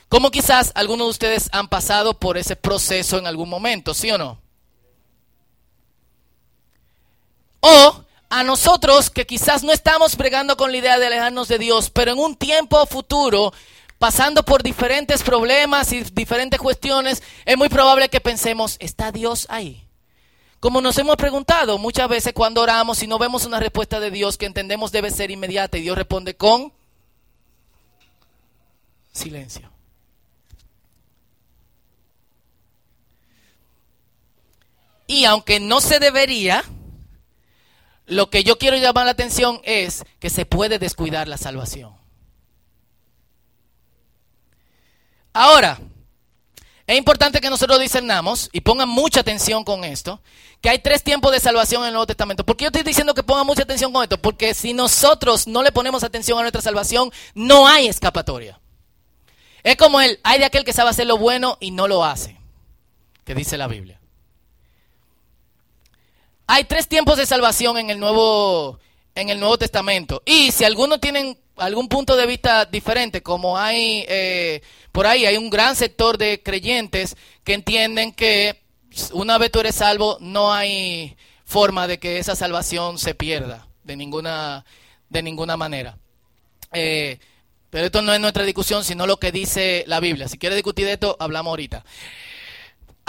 Como 0.08 0.30
quizás 0.30 0.72
algunos 0.74 1.06
de 1.06 1.10
ustedes 1.10 1.48
han 1.52 1.68
pasado 1.68 2.18
por 2.18 2.38
ese 2.38 2.56
proceso 2.56 3.18
en 3.18 3.26
algún 3.26 3.48
momento, 3.48 3.92
¿sí 3.92 4.10
o 4.10 4.16
no? 4.16 4.40
O 7.60 8.04
a 8.30 8.42
nosotros 8.42 9.10
que 9.10 9.26
quizás 9.26 9.62
no 9.62 9.72
estamos 9.72 10.16
bregando 10.16 10.56
con 10.56 10.70
la 10.70 10.78
idea 10.78 10.98
de 10.98 11.06
alejarnos 11.06 11.48
de 11.48 11.58
Dios, 11.58 11.90
pero 11.90 12.12
en 12.12 12.18
un 12.18 12.36
tiempo 12.36 12.84
futuro, 12.86 13.52
pasando 13.98 14.44
por 14.44 14.62
diferentes 14.62 15.22
problemas 15.22 15.92
y 15.92 16.02
diferentes 16.02 16.60
cuestiones, 16.60 17.22
es 17.44 17.56
muy 17.56 17.68
probable 17.68 18.08
que 18.08 18.20
pensemos, 18.20 18.76
¿está 18.80 19.12
Dios 19.12 19.46
ahí? 19.48 19.84
Como 20.60 20.80
nos 20.80 20.98
hemos 20.98 21.16
preguntado 21.16 21.78
muchas 21.78 22.08
veces 22.08 22.32
cuando 22.32 22.62
oramos 22.62 23.02
y 23.02 23.06
no 23.06 23.18
vemos 23.18 23.44
una 23.44 23.60
respuesta 23.60 24.00
de 24.00 24.10
Dios 24.10 24.36
que 24.36 24.46
entendemos 24.46 24.90
debe 24.90 25.10
ser 25.10 25.30
inmediata 25.30 25.78
y 25.78 25.82
Dios 25.82 25.96
responde 25.96 26.36
con 26.36 26.72
silencio. 29.12 29.70
Y 35.06 35.24
aunque 35.24 35.58
no 35.58 35.80
se 35.80 36.00
debería, 36.00 36.62
lo 38.08 38.30
que 38.30 38.42
yo 38.42 38.58
quiero 38.58 38.76
llamar 38.76 39.04
la 39.04 39.12
atención 39.12 39.60
es 39.64 40.04
que 40.18 40.30
se 40.30 40.46
puede 40.46 40.78
descuidar 40.78 41.28
la 41.28 41.36
salvación. 41.36 41.94
Ahora, 45.32 45.78
es 46.86 46.96
importante 46.96 47.40
que 47.40 47.50
nosotros 47.50 47.78
discernamos 47.78 48.48
y 48.50 48.62
pongan 48.62 48.88
mucha 48.88 49.20
atención 49.20 49.62
con 49.62 49.84
esto, 49.84 50.22
que 50.62 50.70
hay 50.70 50.78
tres 50.78 51.04
tiempos 51.04 51.32
de 51.32 51.38
salvación 51.38 51.82
en 51.82 51.88
el 51.88 51.92
Nuevo 51.92 52.06
Testamento. 52.06 52.44
¿Por 52.44 52.56
qué 52.56 52.64
yo 52.64 52.68
estoy 52.68 52.82
diciendo 52.82 53.12
que 53.12 53.22
pongan 53.22 53.46
mucha 53.46 53.62
atención 53.62 53.92
con 53.92 54.02
esto? 54.02 54.20
Porque 54.20 54.54
si 54.54 54.72
nosotros 54.72 55.46
no 55.46 55.62
le 55.62 55.70
ponemos 55.70 56.02
atención 56.02 56.38
a 56.38 56.42
nuestra 56.42 56.62
salvación, 56.62 57.12
no 57.34 57.68
hay 57.68 57.88
escapatoria. 57.88 58.58
Es 59.62 59.76
como 59.76 60.00
el, 60.00 60.18
hay 60.24 60.38
de 60.38 60.46
aquel 60.46 60.64
que 60.64 60.72
sabe 60.72 60.88
hacer 60.88 61.06
lo 61.06 61.18
bueno 61.18 61.58
y 61.60 61.72
no 61.72 61.88
lo 61.88 62.04
hace, 62.04 62.38
que 63.24 63.34
dice 63.34 63.58
la 63.58 63.66
Biblia. 63.66 63.97
Hay 66.50 66.64
tres 66.64 66.88
tiempos 66.88 67.18
de 67.18 67.26
salvación 67.26 67.76
en 67.76 67.90
el 67.90 68.00
Nuevo, 68.00 68.80
en 69.14 69.28
el 69.28 69.38
Nuevo 69.38 69.58
Testamento. 69.58 70.22
Y 70.24 70.50
si 70.50 70.64
algunos 70.64 70.98
tienen 70.98 71.38
algún 71.56 71.88
punto 71.88 72.16
de 72.16 72.26
vista 72.26 72.64
diferente, 72.64 73.22
como 73.22 73.58
hay 73.58 74.06
eh, 74.08 74.62
por 74.90 75.06
ahí, 75.06 75.26
hay 75.26 75.36
un 75.36 75.50
gran 75.50 75.76
sector 75.76 76.16
de 76.16 76.42
creyentes 76.42 77.16
que 77.44 77.52
entienden 77.52 78.12
que 78.12 78.62
una 79.12 79.36
vez 79.36 79.52
tú 79.52 79.60
eres 79.60 79.74
salvo, 79.74 80.16
no 80.20 80.50
hay 80.50 81.18
forma 81.44 81.86
de 81.86 81.98
que 81.98 82.18
esa 82.18 82.34
salvación 82.34 82.98
se 82.98 83.14
pierda 83.14 83.68
de 83.84 83.96
ninguna, 83.96 84.64
de 85.10 85.22
ninguna 85.22 85.58
manera. 85.58 85.98
Eh, 86.72 87.18
pero 87.68 87.84
esto 87.84 88.00
no 88.00 88.14
es 88.14 88.20
nuestra 88.20 88.44
discusión, 88.44 88.84
sino 88.84 89.06
lo 89.06 89.18
que 89.18 89.32
dice 89.32 89.84
la 89.86 90.00
Biblia. 90.00 90.28
Si 90.28 90.38
quieres 90.38 90.56
discutir 90.56 90.86
de 90.86 90.94
esto, 90.94 91.14
hablamos 91.20 91.50
ahorita. 91.50 91.84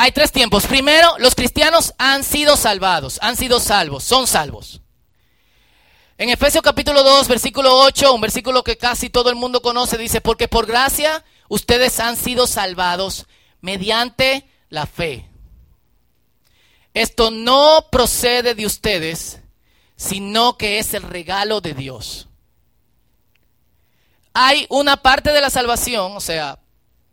Hay 0.01 0.13
tres 0.13 0.31
tiempos. 0.31 0.65
Primero, 0.65 1.17
los 1.17 1.35
cristianos 1.35 1.93
han 1.97 2.23
sido 2.23 2.55
salvados, 2.55 3.19
han 3.21 3.35
sido 3.35 3.59
salvos, 3.59 4.05
son 4.05 4.27
salvos. 4.27 4.79
En 6.17 6.29
Efesios 6.29 6.63
capítulo 6.63 7.03
2, 7.03 7.27
versículo 7.27 7.77
8, 7.81 8.13
un 8.13 8.21
versículo 8.21 8.63
que 8.63 8.77
casi 8.77 9.09
todo 9.09 9.29
el 9.29 9.35
mundo 9.35 9.61
conoce, 9.61 9.97
dice, 9.97 10.21
porque 10.21 10.47
por 10.47 10.67
gracia 10.67 11.25
ustedes 11.49 11.99
han 11.99 12.15
sido 12.15 12.47
salvados 12.47 13.27
mediante 13.59 14.49
la 14.69 14.85
fe. 14.85 15.29
Esto 16.93 17.29
no 17.29 17.87
procede 17.91 18.55
de 18.55 18.65
ustedes, 18.65 19.41
sino 19.97 20.57
que 20.57 20.79
es 20.79 20.93
el 20.93 21.03
regalo 21.03 21.59
de 21.59 21.73
Dios. 21.73 22.29
Hay 24.31 24.65
una 24.69 24.95
parte 24.95 25.33
de 25.33 25.41
la 25.41 25.49
salvación, 25.49 26.15
o 26.15 26.21
sea, 26.21 26.57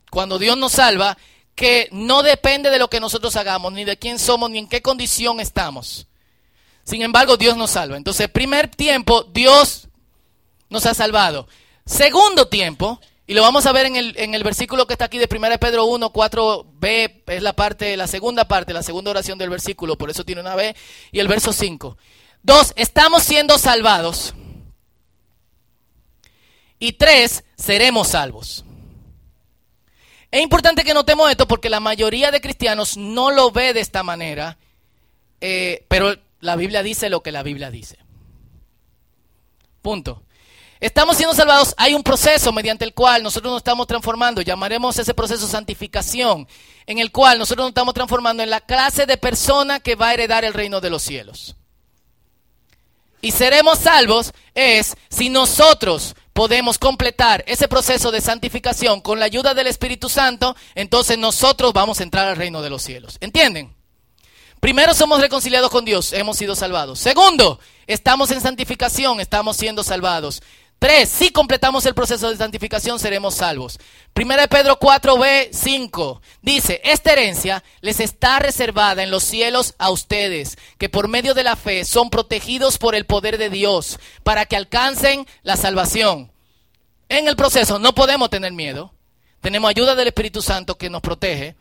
cuando 0.09 0.38
Dios 0.38 0.57
nos 0.57 0.71
salva, 0.71 1.19
que 1.57 1.89
no 1.91 2.23
depende 2.23 2.71
de 2.71 2.79
lo 2.79 2.89
que 2.89 3.01
nosotros 3.01 3.35
hagamos, 3.35 3.73
ni 3.73 3.85
de 3.85 3.97
quién 3.97 4.19
somos, 4.19 4.51
ni 4.51 4.59
en 4.59 4.69
qué 4.69 4.83
condición 4.83 5.41
estamos. 5.41 6.07
Sin 6.85 7.03
embargo, 7.03 7.37
Dios 7.37 7.57
nos 7.57 7.73
salva. 7.73 7.97
Entonces, 7.97 8.29
primer 8.29 8.69
tiempo, 8.69 9.25
Dios 9.25 9.89
nos 10.69 10.85
ha 10.85 10.93
salvado. 10.93 11.49
Segundo 11.87 12.47
tiempo, 12.49 13.01
y 13.27 13.33
lo 13.33 13.43
vamos 13.43 13.65
a 13.65 13.73
ver 13.73 13.87
en 13.87 13.97
el, 13.97 14.15
en 14.19 14.35
el 14.35 14.45
versículo 14.45 14.87
que 14.87 14.93
está 14.93 15.07
aquí 15.07 15.19
de 15.19 15.29
1 15.35 15.59
Pedro 15.59 15.87
1, 15.87 16.13
4b, 16.13 17.23
es 17.27 17.43
la 17.43 17.55
parte, 17.55 17.97
la 17.97 18.07
segunda 18.07 18.47
parte, 18.47 18.75
la 18.75 18.83
segunda 18.83 19.11
oración 19.11 19.39
del 19.39 19.51
versículo, 19.51 19.97
por 19.97 20.11
eso 20.11 20.25
tiene 20.25 20.43
una 20.43 20.57
B, 20.57 20.77
y 21.11 21.21
el 21.21 21.27
verso 21.27 21.55
5. 21.55 21.97
Dos, 22.43 22.75
estamos 22.77 23.23
siendo 23.23 23.57
salvados. 23.57 24.35
Y 26.79 26.93
tres, 26.93 27.45
seremos 27.57 28.09
salvos. 28.09 28.65
Es 30.37 30.43
importante 30.43 30.85
que 30.85 30.93
notemos 30.93 31.31
esto 31.31 31.49
porque 31.49 31.71
la 31.71 31.81
mayoría 31.81 32.31
de 32.31 32.43
cristianos 32.43 32.99
no 32.99 33.31
lo 33.31 33.50
ve 33.50 33.73
de 33.73 33.81
esta 33.81 34.02
manera, 34.02 34.59
eh, 35.40 35.87
pero 35.88 36.14
la 36.40 36.57
Biblia 36.57 36.83
dice 36.83 37.09
lo 37.09 37.23
que 37.23 37.33
la 37.33 37.43
Biblia 37.43 37.71
dice. 37.71 37.97
Punto. 39.81 40.25
Estamos 40.78 41.16
siendo 41.16 41.35
salvados, 41.35 41.75
hay 41.78 41.95
un 41.95 42.02
proceso 42.02 42.52
mediante 42.52 42.85
el 42.85 42.93
cual 42.93 43.23
nosotros 43.23 43.50
nos 43.50 43.61
estamos 43.61 43.87
transformando, 43.87 44.43
llamaremos 44.43 44.99
ese 44.99 45.14
proceso 45.14 45.47
santificación, 45.47 46.47
en 46.85 46.99
el 46.99 47.11
cual 47.12 47.38
nosotros 47.38 47.64
nos 47.64 47.71
estamos 47.71 47.95
transformando 47.95 48.43
en 48.43 48.50
la 48.50 48.61
clase 48.61 49.07
de 49.07 49.16
persona 49.16 49.81
que 49.81 49.95
va 49.95 50.09
a 50.09 50.12
heredar 50.12 50.45
el 50.45 50.52
reino 50.52 50.83
de 50.83 50.90
los 50.90 51.02
cielos. 51.02 51.57
Y 53.23 53.31
seremos 53.31 53.78
salvos 53.78 54.35
es 54.55 54.99
si 55.09 55.31
nosotros 55.31 56.14
podemos 56.37 56.76
completar 56.76 57.43
ese 57.49 57.66
proceso 57.66 58.11
de 58.11 58.21
santificación 58.21 59.00
con 59.00 59.19
la 59.19 59.25
ayuda 59.25 59.55
del 59.55 59.69
Espíritu 59.69 60.11
Santo, 60.11 60.55
entonces 60.75 61.16
nosotros 61.16 61.73
vamos 61.73 61.99
a 61.99 62.02
entrar 62.02 62.28
al 62.28 62.37
reino 62.37 62.61
de 62.61 62.69
los 62.69 62.83
cielos. 62.83 63.16
¿Entienden? 63.23 63.75
Primero 64.61 64.93
somos 64.93 65.23
reconciliados 65.23 65.71
con 65.71 65.87
Dios, 65.87 66.12
hemos 66.12 66.37
sido 66.37 66.55
salvados. 66.55 66.99
Segundo, 66.99 67.59
estamos 67.87 68.31
en 68.33 68.43
santificación, 68.43 69.19
estamos 69.19 69.57
siendo 69.57 69.83
salvados. 69.83 70.43
Tres, 70.78 71.09
si 71.09 71.30
completamos 71.30 71.87
el 71.87 71.95
proceso 71.95 72.30
de 72.30 72.37
santificación 72.37 72.99
seremos 72.99 73.35
salvos. 73.35 73.78
Primera 74.12 74.42
de 74.42 74.49
Pedro 74.49 74.78
4b 74.78 75.49
5 75.50 76.21
dice, 76.42 76.83
esta 76.85 77.12
herencia 77.12 77.64
les 77.80 77.99
está 77.99 78.38
reservada 78.40 79.02
en 79.02 79.11
los 79.11 79.25
cielos 79.25 79.75
a 79.78 79.88
ustedes, 79.90 80.59
que 80.76 80.90
por 80.90 81.09
medio 81.09 81.33
de 81.33 81.45
la 81.45 81.56
fe 81.56 81.87
son 81.87 82.11
protegidos 82.11 82.76
por 82.76 82.95
el 82.95 83.06
poder 83.06 83.38
de 83.38 83.49
Dios, 83.49 83.99
para 84.23 84.45
que 84.45 84.56
alcancen 84.56 85.26
la 85.42 85.56
salvación. 85.56 86.30
En 87.09 87.26
el 87.26 87.37
proceso 87.37 87.78
no 87.78 87.95
podemos 87.95 88.28
tener 88.28 88.52
miedo, 88.52 88.92
tenemos 89.40 89.71
ayuda 89.71 89.95
del 89.95 90.09
Espíritu 90.09 90.42
Santo 90.42 90.76
que 90.76 90.90
nos 90.90 91.00
protege. 91.00 91.56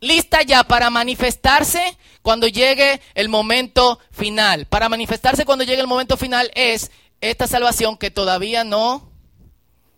Lista 0.00 0.42
ya 0.42 0.64
para 0.64 0.90
manifestarse 0.90 1.98
cuando 2.22 2.46
llegue 2.46 3.00
el 3.14 3.28
momento 3.28 3.98
final. 4.10 4.66
Para 4.66 4.88
manifestarse 4.88 5.44
cuando 5.44 5.64
llegue 5.64 5.80
el 5.80 5.86
momento 5.86 6.16
final 6.16 6.50
es 6.54 6.90
esta 7.20 7.46
salvación 7.46 7.96
que 7.96 8.10
todavía 8.10 8.64
no 8.64 9.10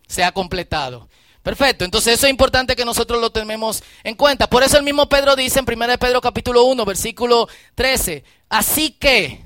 se 0.06 0.24
ha 0.24 0.32
completado. 0.32 1.08
Perfecto, 1.42 1.86
entonces 1.86 2.14
eso 2.14 2.26
es 2.26 2.30
importante 2.30 2.76
que 2.76 2.84
nosotros 2.84 3.20
lo 3.20 3.30
tenemos 3.30 3.82
en 4.04 4.14
cuenta. 4.14 4.48
Por 4.48 4.62
eso 4.62 4.76
el 4.76 4.82
mismo 4.82 5.08
Pedro 5.08 5.36
dice 5.36 5.60
en 5.60 5.66
1 5.66 5.98
Pedro 5.98 6.20
capítulo 6.20 6.64
1, 6.64 6.84
versículo 6.84 7.48
13, 7.74 8.24
así 8.50 8.90
que 8.90 9.42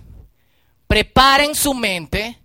preparen 0.88 1.54
su 1.54 1.72
mente 1.72 2.40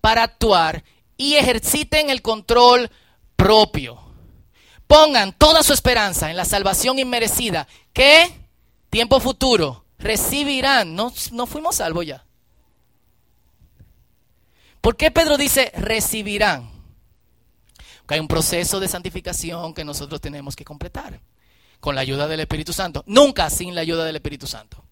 para 0.00 0.22
actuar 0.22 0.84
y 1.16 1.34
ejerciten 1.36 2.10
el 2.10 2.20
control 2.20 2.90
propio. 3.36 4.00
Pongan 4.86 5.32
toda 5.32 5.62
su 5.62 5.72
esperanza 5.72 6.30
en 6.30 6.36
la 6.36 6.44
salvación 6.44 6.98
inmerecida 6.98 7.68
que, 7.92 8.30
tiempo 8.90 9.20
futuro, 9.20 9.84
recibirán. 9.98 10.94
No, 10.94 11.12
no 11.32 11.46
fuimos 11.46 11.76
salvos 11.76 12.06
ya. 12.06 12.24
¿Por 14.80 14.96
qué 14.96 15.10
Pedro 15.10 15.36
dice 15.36 15.72
recibirán? 15.76 16.70
Que 18.06 18.14
hay 18.14 18.20
un 18.20 18.28
proceso 18.28 18.80
de 18.80 18.88
santificación 18.88 19.74
que 19.74 19.84
nosotros 19.84 20.20
tenemos 20.20 20.56
que 20.56 20.64
completar 20.64 21.20
con 21.80 21.94
la 21.94 22.00
ayuda 22.00 22.28
del 22.28 22.40
Espíritu 22.40 22.72
Santo. 22.72 23.04
Nunca 23.06 23.50
sin 23.50 23.74
la 23.74 23.82
ayuda 23.82 24.04
del 24.04 24.16
Espíritu 24.16 24.46
Santo. 24.46 24.84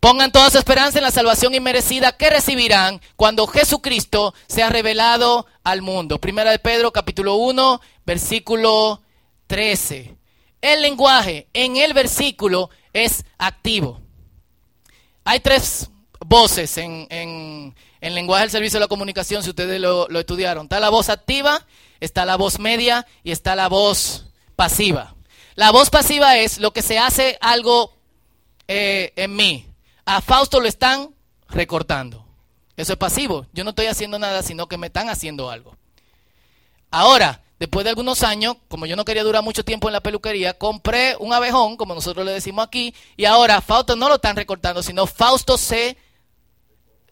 Pongan 0.00 0.30
toda 0.30 0.50
su 0.50 0.58
esperanza 0.58 0.98
en 0.98 1.04
la 1.04 1.10
salvación 1.10 1.54
inmerecida 1.54 2.16
que 2.16 2.30
recibirán 2.30 3.00
cuando 3.16 3.46
Jesucristo 3.46 4.34
sea 4.46 4.68
revelado 4.68 5.46
al 5.64 5.82
mundo. 5.82 6.20
Primera 6.20 6.50
de 6.50 6.58
Pedro 6.58 6.92
capítulo 6.92 7.34
1, 7.36 7.80
versículo 8.04 9.02
13. 9.48 10.16
El 10.60 10.82
lenguaje 10.82 11.48
en 11.52 11.76
el 11.76 11.92
versículo 11.92 12.70
es 12.92 13.24
activo. 13.38 14.00
Hay 15.24 15.40
tres 15.40 15.90
voces 16.28 16.76
en, 16.78 17.06
en, 17.10 17.74
en 18.00 18.14
lenguaje 18.14 18.42
del 18.42 18.50
servicio 18.50 18.78
de 18.78 18.84
la 18.84 18.88
comunicación, 18.88 19.42
si 19.42 19.50
ustedes 19.50 19.80
lo, 19.80 20.06
lo 20.08 20.20
estudiaron. 20.20 20.64
Está 20.64 20.80
la 20.80 20.90
voz 20.90 21.08
activa, 21.08 21.64
está 22.00 22.24
la 22.24 22.36
voz 22.36 22.58
media 22.58 23.06
y 23.22 23.30
está 23.30 23.54
la 23.54 23.68
voz 23.68 24.26
pasiva. 24.56 25.14
La 25.54 25.70
voz 25.70 25.90
pasiva 25.90 26.36
es 26.36 26.58
lo 26.58 26.72
que 26.72 26.82
se 26.82 26.98
hace 26.98 27.38
algo 27.40 27.92
eh, 28.68 29.12
en 29.16 29.34
mí. 29.34 29.66
A 30.04 30.20
Fausto 30.20 30.60
lo 30.60 30.68
están 30.68 31.14
recortando. 31.48 32.26
Eso 32.76 32.92
es 32.92 32.98
pasivo. 32.98 33.46
Yo 33.52 33.64
no 33.64 33.70
estoy 33.70 33.86
haciendo 33.86 34.18
nada, 34.18 34.42
sino 34.42 34.68
que 34.68 34.76
me 34.76 34.88
están 34.88 35.08
haciendo 35.08 35.50
algo. 35.50 35.76
Ahora, 36.90 37.42
después 37.58 37.84
de 37.84 37.90
algunos 37.90 38.22
años, 38.22 38.56
como 38.68 38.86
yo 38.86 38.96
no 38.96 39.04
quería 39.04 39.24
durar 39.24 39.42
mucho 39.42 39.64
tiempo 39.64 39.88
en 39.88 39.94
la 39.94 40.02
peluquería, 40.02 40.54
compré 40.54 41.16
un 41.18 41.32
abejón, 41.32 41.76
como 41.76 41.94
nosotros 41.94 42.26
le 42.26 42.32
decimos 42.32 42.66
aquí, 42.66 42.94
y 43.16 43.24
ahora 43.24 43.60
Fausto 43.60 43.96
no 43.96 44.08
lo 44.08 44.16
están 44.16 44.36
recortando, 44.36 44.82
sino 44.82 45.06
Fausto 45.06 45.56
se 45.56 45.96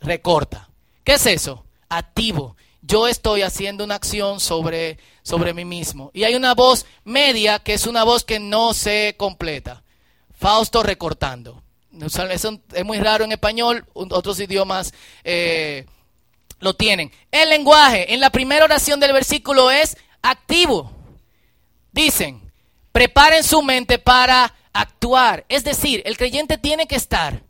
recorta. 0.05 0.69
¿Qué 1.03 1.15
es 1.15 1.27
eso? 1.27 1.65
Activo. 1.89 2.57
Yo 2.83 3.09
estoy 3.09 3.43
haciendo 3.43 3.85
una 3.85 3.95
acción 3.95 4.41
sobre, 4.41 4.99
sobre 5.23 5.55
mí 5.55 5.65
mismo. 5.65 6.11
Y 6.13 6.25
hay 6.25 6.35
una 6.35 6.55
voz 6.55 6.87
media 7.05 7.59
que 7.59 7.75
es 7.75 7.87
una 7.87 8.05
voz 8.05 8.25
que 8.25 8.39
no 8.39 8.75
se 8.75 9.15
completa. 9.17 9.83
Fausto 10.39 10.83
recortando. 10.83 11.63
Eso 12.01 12.29
es 12.73 12.85
muy 12.85 12.99
raro 12.99 13.25
en 13.25 13.33
español, 13.33 13.87
otros 13.95 14.41
idiomas 14.41 14.93
eh, 15.23 15.87
lo 16.59 16.75
tienen. 16.75 17.13
El 17.31 17.51
lenguaje 17.51 18.13
en 18.13 18.21
la 18.21 18.31
primera 18.31 18.65
oración 18.65 18.99
del 18.99 19.13
versículo 19.13 19.71
es 19.71 19.97
activo. 20.21 20.91
Dicen, 21.93 22.53
preparen 22.91 23.45
su 23.45 23.63
mente 23.63 23.99
para 23.99 24.53
actuar. 24.73 25.45
Es 25.49 25.63
decir, 25.63 26.03
el 26.05 26.17
creyente 26.17 26.59
tiene 26.59 26.89
que 26.89 26.97
estar 26.97 27.44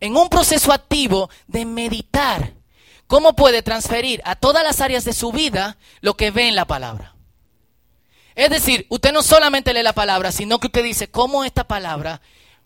en 0.00 0.16
un 0.16 0.28
proceso 0.28 0.72
activo 0.72 1.30
de 1.46 1.64
meditar. 1.64 2.54
Cómo 3.06 3.34
puede 3.34 3.62
transferir 3.62 4.20
a 4.24 4.36
todas 4.36 4.62
las 4.62 4.80
áreas 4.80 5.04
de 5.04 5.14
su 5.14 5.32
vida 5.32 5.78
lo 6.00 6.14
que 6.14 6.30
ve 6.30 6.48
en 6.48 6.54
la 6.54 6.66
palabra. 6.66 7.14
Es 8.34 8.50
decir, 8.50 8.86
usted 8.90 9.12
no 9.12 9.22
solamente 9.22 9.72
lee 9.72 9.82
la 9.82 9.94
palabra, 9.94 10.30
sino 10.30 10.60
que 10.60 10.68
usted 10.68 10.84
dice 10.84 11.10
cómo 11.10 11.42
esta 11.42 11.64
palabra 11.64 12.20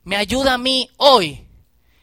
me 0.05 0.17
ayuda 0.17 0.55
a 0.55 0.59
mí 0.59 0.91
hoy 0.97 1.47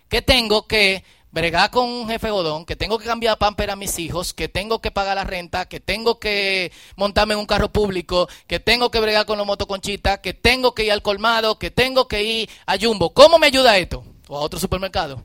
que 0.08 0.22
tengo 0.22 0.66
que 0.68 1.04
bregar 1.32 1.70
con 1.70 1.88
un 1.88 2.10
jefe 2.10 2.32
godón, 2.32 2.66
que 2.66 2.76
tengo 2.76 2.98
que 2.98 3.06
cambiar 3.06 3.38
pamper 3.38 3.70
a 3.70 3.76
mis 3.76 4.00
hijos, 4.00 4.34
que 4.34 4.48
tengo 4.48 4.80
que 4.80 4.90
pagar 4.90 5.16
la 5.16 5.24
renta, 5.24 5.68
que 5.68 5.80
tengo 5.80 6.20
que 6.20 6.72
montarme 6.96 7.36
en 7.36 7.42
un 7.42 7.46
carro 7.46 7.72
público, 7.72 8.28
que 8.48 8.60
tengo 8.60 8.90
que 8.90 9.00
bregar 9.00 9.26
con 9.26 9.38
los 9.38 9.46
motoconchitas, 9.46 10.20
que 10.20 10.34
tengo 10.34 10.74
que 10.74 10.86
ir 10.86 10.92
al 10.92 11.04
colmado, 11.04 11.60
que 11.60 11.70
tengo 11.70 12.08
que 12.08 12.24
ir 12.24 12.50
a 12.66 12.78
Jumbo. 12.80 13.14
¿Cómo 13.14 13.38
me 13.38 13.48
ayuda 13.48 13.78
esto? 13.78 14.04
O 14.30 14.38
a 14.38 14.40
otro 14.40 14.58
supermercado. 14.58 15.22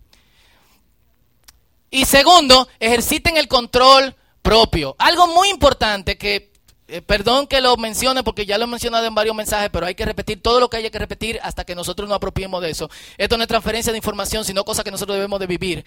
Y 1.91 2.07
segundo, 2.07 2.67
ejerciten 2.81 3.37
el 3.37 3.47
control 3.47 4.17
propio. 4.43 4.97
Algo 4.99 5.29
muy 5.29 5.49
importante 5.51 6.19
que 6.19 6.53
eh, 6.87 7.01
perdón 7.01 7.47
que 7.47 7.63
lo 7.63 7.77
mencione 7.79 8.23
porque 8.23 8.45
ya 8.45 8.59
lo 8.59 8.65
he 8.65 8.67
mencionado 8.67 9.07
en 9.07 9.15
varios 9.15 9.35
mensajes, 9.35 9.71
pero 9.73 9.87
hay 9.87 9.95
que 9.95 10.05
repetir 10.05 10.43
todo 10.43 10.61
lo 10.61 10.69
que 10.69 10.77
haya 10.77 10.91
que 10.91 10.99
repetir 10.99 11.41
hasta 11.43 11.65
que 11.65 11.75
nosotros 11.75 12.09
nos 12.09 12.17
apropiemos 12.17 12.61
de 12.61 12.71
eso. 12.71 12.91
Esto 13.17 13.37
no 13.37 13.45
es 13.45 13.49
transferencia 13.49 13.93
de 13.93 13.99
información, 13.99 14.45
sino 14.45 14.65
cosa 14.65 14.85
que 14.85 14.91
nosotros 14.91 15.17
debemos 15.17 15.41
de 15.41 15.47
vivir. 15.47 15.85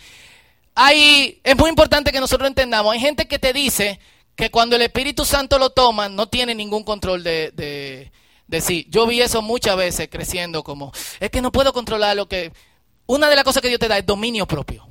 Hay, 0.73 1.39
es 1.43 1.55
muy 1.55 1.69
importante 1.69 2.11
que 2.11 2.19
nosotros 2.19 2.47
entendamos, 2.47 2.93
hay 2.93 2.99
gente 2.99 3.27
que 3.27 3.37
te 3.37 3.53
dice 3.53 3.99
que 4.35 4.49
cuando 4.49 4.75
el 4.75 4.81
Espíritu 4.83 5.25
Santo 5.25 5.59
lo 5.59 5.71
toma, 5.71 6.09
no 6.09 6.29
tiene 6.29 6.55
ningún 6.55 6.83
control 6.83 7.23
de, 7.23 7.51
de, 7.51 8.11
de 8.47 8.61
sí. 8.61 8.87
Yo 8.89 9.05
vi 9.05 9.21
eso 9.21 9.41
muchas 9.41 9.75
veces 9.77 10.07
creciendo 10.09 10.63
como, 10.63 10.91
es 11.19 11.29
que 11.29 11.41
no 11.41 11.51
puedo 11.51 11.73
controlar 11.73 12.15
lo 12.15 12.27
que... 12.27 12.51
Una 13.07 13.29
de 13.29 13.35
las 13.35 13.43
cosas 13.43 13.61
que 13.61 13.69
Dios 13.69 13.79
te 13.79 13.87
da 13.87 13.97
es 13.97 14.05
dominio 14.05 14.45
propio. 14.45 14.87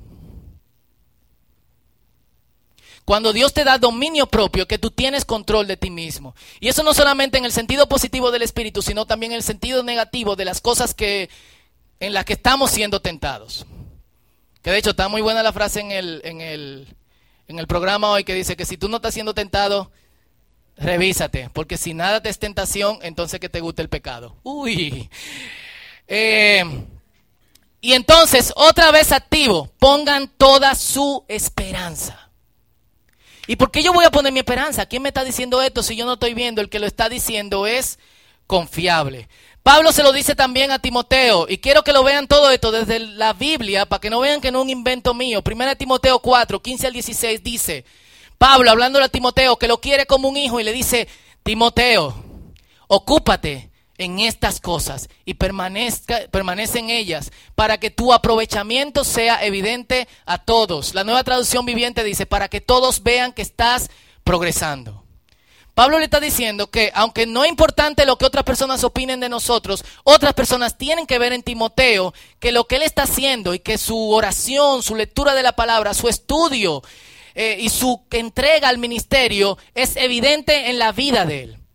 Cuando 3.05 3.33
Dios 3.33 3.55
te 3.55 3.63
da 3.63 3.79
dominio 3.79 4.27
propio, 4.27 4.67
que 4.67 4.79
tú 4.79 4.91
tienes 4.91 5.25
control 5.25 5.69
de 5.69 5.77
ti 5.77 5.91
mismo. 5.91 6.35
Y 6.59 6.67
eso 6.67 6.83
no 6.83 6.93
solamente 6.93 7.39
en 7.39 7.45
el 7.45 7.53
sentido 7.53 7.89
positivo 7.89 8.33
del 8.33 8.43
Espíritu, 8.43 8.83
sino 8.83 9.07
también 9.07 9.31
en 9.31 9.37
el 9.37 9.45
sentido 9.45 9.85
negativo 9.85 10.35
de 10.35 10.45
las 10.45 10.61
cosas 10.61 10.93
que, 10.93 11.31
en 12.01 12.13
las 12.13 12.25
que 12.25 12.33
estamos 12.33 12.73
siendo 12.73 13.01
tentados. 13.01 13.65
Que 14.61 14.73
de 14.73 14.79
hecho 14.79 14.91
está 14.91 15.09
muy 15.09 15.23
buena 15.23 15.45
la 15.45 15.53
frase 15.53 15.79
en 15.79 15.93
el, 15.93 16.21
en 16.25 16.41
el, 16.41 16.89
en 17.47 17.61
el 17.61 17.69
programa 17.69 18.11
hoy 18.11 18.25
que 18.25 18.35
dice 18.35 18.57
que 18.57 18.67
si 18.67 18.77
tú 18.77 18.89
no 18.89 18.97
estás 18.97 19.15
siendo 19.15 19.35
tentado, 19.35 19.93
revísate. 20.77 21.49
Porque 21.53 21.77
si 21.77 21.95
nada 21.95 22.21
te 22.21 22.29
es 22.29 22.41
tentación, 22.41 22.99
entonces 23.03 23.39
que 23.39 23.49
te 23.49 23.61
guste 23.61 23.83
el 23.83 23.89
pecado. 23.89 24.35
Uy. 24.43 25.09
Eh, 26.09 26.65
y 27.81 27.93
entonces, 27.93 28.53
otra 28.57 28.91
vez 28.91 29.13
activo, 29.13 29.71
pongan 29.79 30.29
toda 30.29 30.75
su 30.75 31.25
esperanza. 31.29 32.31
¿Y 33.47 33.57
por 33.57 33.71
qué 33.71 33.83
yo 33.83 33.93
voy 33.93 34.05
a 34.05 34.11
poner 34.11 34.33
mi 34.33 34.41
esperanza? 34.41 34.87
¿Quién 34.87 35.03
me 35.03 35.09
está 35.09 35.23
diciendo 35.23 35.63
esto 35.63 35.83
si 35.83 35.95
yo 35.95 36.05
no 36.05 36.15
estoy 36.15 36.35
viendo? 36.35 36.61
El 36.61 36.69
que 36.69 36.81
lo 36.81 36.87
está 36.87 37.09
diciendo 37.09 37.67
es 37.67 37.99
confiable. 38.47 39.29
Pablo 39.63 39.93
se 39.93 40.03
lo 40.03 40.13
dice 40.13 40.35
también 40.35 40.71
a 40.71 40.79
Timoteo, 40.79 41.47
y 41.49 41.59
quiero 41.59 41.83
que 41.83 41.93
lo 41.93 42.05
vean 42.05 42.29
todo 42.29 42.51
esto 42.51 42.71
desde 42.71 43.01
la 43.01 43.33
Biblia, 43.33 43.87
para 43.87 44.01
que 44.01 44.11
no 44.11 44.21
vean 44.21 44.41
que 44.41 44.53
no 44.53 44.61
es 44.61 44.65
un 44.65 44.71
invento 44.71 45.13
mío. 45.13 45.43
Primera 45.43 45.75
Timoteo 45.75 46.21
4, 46.21 46.63
15 46.63 46.87
al 46.87 46.93
16 46.93 47.43
dice, 47.43 47.85
Pablo 48.39 48.71
hablándole 48.71 49.07
a 49.07 49.09
Timoteo, 49.09 49.57
que 49.59 49.67
lo 49.69 49.81
quiere 49.81 50.07
como 50.07 50.29
un 50.29 50.37
hijo, 50.37 50.61
y 50.61 50.65
le 50.65 50.73
dice, 50.73 51.09
Timoteo, 51.43 52.15
ocúpate 52.87 53.71
en 53.99 54.21
estas 54.21 54.61
cosas 54.61 55.09
y 55.25 55.35
permanezca, 55.35 56.21
permanece 56.31 56.79
en 56.79 56.91
ellas 56.91 57.33
para 57.55 57.79
que 57.79 57.91
tu 57.91 58.13
aprovechamiento 58.13 59.05
sea 59.05 59.45
evidente 59.45 60.09
a 60.25 60.39
todos. 60.39 60.95
La 60.95 61.05
nueva 61.05 61.25
traducción 61.25 61.67
viviente 61.67 62.05
dice, 62.05 62.27
para 62.27 62.49
que 62.49 62.61
todos 62.61 63.03
vean 63.03 63.33
que 63.33 63.43
estás 63.43 63.91
progresando. 64.25 65.05
Pablo 65.75 65.99
le 65.99 66.07
está 66.07 66.21
diciendo 66.21 66.71
que 66.71 66.91
aunque 66.95 67.27
no 67.27 67.45
es 67.45 67.51
importante 67.51 68.07
lo 68.07 68.17
que 68.17 68.25
otras 68.25 68.45
personas 68.45 68.83
opinen 68.83 69.21
de 69.21 69.29
nosotros, 69.29 69.85
otras 70.05 70.33
personas 70.33 70.79
tienen 70.79 71.07
que 71.07 71.19
ver 71.19 71.35
en 71.35 71.43
Timoteo 71.43 72.15
que 72.39 72.51
lo 72.51 72.67
que 72.67 72.77
él 72.77 72.83
está 72.83 73.03
haciendo 73.03 73.53
y 73.53 73.59
que 73.59 73.77
su 73.77 74.11
oración, 74.11 74.83
su 74.83 74.97
lectura 74.97 75.35
de 75.35 75.43
la 75.43 75.53
palabra, 75.53 75.93
su 75.93 76.09
estudio 76.09 76.83
eh, 77.35 77.59
y 77.61 77.69
su 77.69 78.07
entrega 78.11 78.71
al 78.71 78.79
ministerio 78.79 79.59
es 79.75 79.97
evidente 79.97 80.71
en 80.71 80.79
la 80.79 80.93
vida 80.93 81.27
de 81.27 81.43
él 81.43 81.66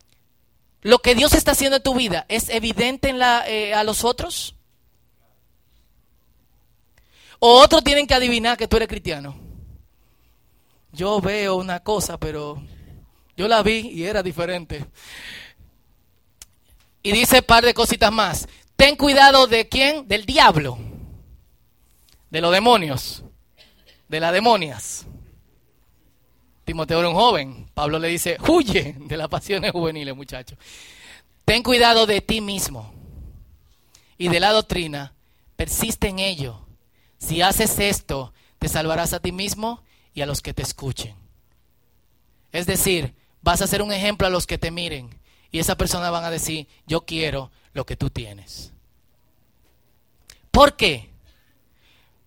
lo 0.81 0.99
que 0.99 1.15
Dios 1.15 1.33
está 1.33 1.51
haciendo 1.51 1.77
en 1.77 1.83
tu 1.83 1.93
vida 1.93 2.25
es 2.27 2.49
evidente 2.49 3.13
eh, 3.47 3.73
a 3.73 3.83
los 3.83 4.03
otros? 4.03 4.55
¿O 7.39 7.59
otros 7.59 7.83
tienen 7.83 8.07
que 8.07 8.13
adivinar 8.13 8.57
que 8.57 8.67
tú 8.67 8.77
eres 8.77 8.87
cristiano? 8.87 9.35
Yo 10.91 11.21
veo 11.21 11.55
una 11.55 11.79
cosa, 11.79 12.19
pero 12.19 12.61
yo 13.37 13.47
la 13.47 13.63
vi 13.63 13.89
y 13.89 14.03
era 14.03 14.21
diferente. 14.21 14.85
Y 17.03 17.11
dice 17.11 17.39
un 17.39 17.45
par 17.45 17.63
de 17.63 17.73
cositas 17.73 18.11
más. 18.11 18.47
Ten 18.75 18.95
cuidado 18.95 19.47
de 19.47 19.67
quién? 19.67 20.07
Del 20.07 20.25
diablo. 20.25 20.77
De 22.29 22.41
los 22.41 22.51
demonios. 22.51 23.23
De 24.07 24.19
las 24.19 24.33
demonias. 24.33 25.05
Timoteo 26.71 26.99
era 26.99 27.09
un 27.09 27.15
joven. 27.15 27.69
Pablo 27.73 27.99
le 27.99 28.07
dice, 28.07 28.37
huye 28.47 28.95
de 28.97 29.17
las 29.17 29.27
pasiones 29.27 29.73
juveniles, 29.73 30.15
muchacho. 30.15 30.55
Ten 31.43 31.63
cuidado 31.63 32.05
de 32.05 32.21
ti 32.21 32.39
mismo 32.39 32.93
y 34.17 34.29
de 34.29 34.39
la 34.39 34.53
doctrina. 34.53 35.13
Persiste 35.57 36.07
en 36.07 36.19
ello. 36.19 36.65
Si 37.17 37.41
haces 37.41 37.77
esto, 37.77 38.33
te 38.57 38.69
salvarás 38.69 39.11
a 39.11 39.19
ti 39.19 39.33
mismo 39.33 39.83
y 40.13 40.21
a 40.21 40.25
los 40.25 40.41
que 40.41 40.53
te 40.53 40.61
escuchen. 40.61 41.13
Es 42.53 42.67
decir, 42.67 43.15
vas 43.41 43.61
a 43.61 43.67
ser 43.67 43.81
un 43.81 43.91
ejemplo 43.91 44.25
a 44.25 44.29
los 44.29 44.47
que 44.47 44.57
te 44.57 44.71
miren 44.71 45.09
y 45.51 45.59
esa 45.59 45.75
persona 45.75 46.09
van 46.09 46.23
a 46.23 46.31
decir, 46.31 46.69
yo 46.87 47.01
quiero 47.01 47.51
lo 47.73 47.85
que 47.85 47.97
tú 47.97 48.09
tienes. 48.09 48.71
¿Por 50.51 50.77
qué? 50.77 51.09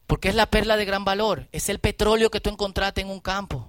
Porque 0.06 0.28
es 0.28 0.34
la 0.34 0.50
perla 0.50 0.76
de 0.76 0.84
gran 0.84 1.06
valor, 1.06 1.48
es 1.50 1.70
el 1.70 1.78
petróleo 1.78 2.30
que 2.30 2.40
tú 2.40 2.50
encontraste 2.50 3.00
en 3.00 3.08
un 3.08 3.20
campo 3.20 3.63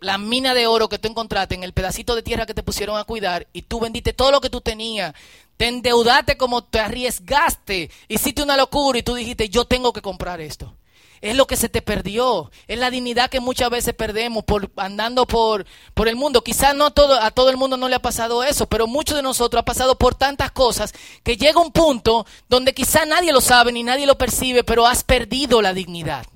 la 0.00 0.18
mina 0.18 0.54
de 0.54 0.66
oro 0.66 0.88
que 0.88 0.98
tú 0.98 1.08
encontraste 1.08 1.54
en 1.54 1.64
el 1.64 1.72
pedacito 1.72 2.14
de 2.14 2.22
tierra 2.22 2.46
que 2.46 2.54
te 2.54 2.62
pusieron 2.62 2.96
a 2.96 3.04
cuidar 3.04 3.48
y 3.52 3.62
tú 3.62 3.80
vendiste 3.80 4.12
todo 4.12 4.30
lo 4.30 4.40
que 4.40 4.50
tú 4.50 4.60
tenías, 4.60 5.14
te 5.56 5.66
endeudaste 5.66 6.36
como 6.36 6.62
te 6.62 6.80
arriesgaste, 6.80 7.90
hiciste 8.08 8.42
una 8.42 8.56
locura 8.56 8.98
y 8.98 9.02
tú 9.02 9.14
dijiste, 9.14 9.48
yo 9.48 9.64
tengo 9.64 9.92
que 9.92 10.02
comprar 10.02 10.40
esto. 10.40 10.74
es 11.20 11.36
lo 11.36 11.46
que 11.46 11.56
se 11.56 11.68
te 11.68 11.80
perdió, 11.82 12.50
es 12.68 12.78
la 12.78 12.90
dignidad 12.90 13.30
que 13.30 13.40
muchas 13.40 13.70
veces 13.70 13.94
perdemos 13.94 14.44
por 14.44 14.70
andando 14.76 15.26
por, 15.26 15.64
por 15.94 16.06
el 16.06 16.16
mundo. 16.16 16.44
Quizás 16.44 16.74
no 16.74 16.90
todo, 16.90 17.20
a 17.20 17.30
todo 17.30 17.50
el 17.50 17.56
mundo 17.56 17.76
no 17.76 17.88
le 17.88 17.96
ha 17.96 18.02
pasado 18.02 18.44
eso, 18.44 18.66
pero 18.66 18.86
muchos 18.86 19.16
de 19.16 19.22
nosotros 19.22 19.60
ha 19.60 19.64
pasado 19.64 19.96
por 19.96 20.14
tantas 20.14 20.52
cosas 20.52 20.92
que 21.22 21.36
llega 21.36 21.60
un 21.60 21.72
punto 21.72 22.26
donde 22.48 22.74
quizás 22.74 23.06
nadie 23.06 23.32
lo 23.32 23.40
sabe 23.40 23.72
ni 23.72 23.82
nadie 23.82 24.06
lo 24.06 24.18
percibe, 24.18 24.64
pero 24.64 24.86
has 24.86 25.02
perdido 25.02 25.62
la 25.62 25.72
dignidad. 25.72 26.26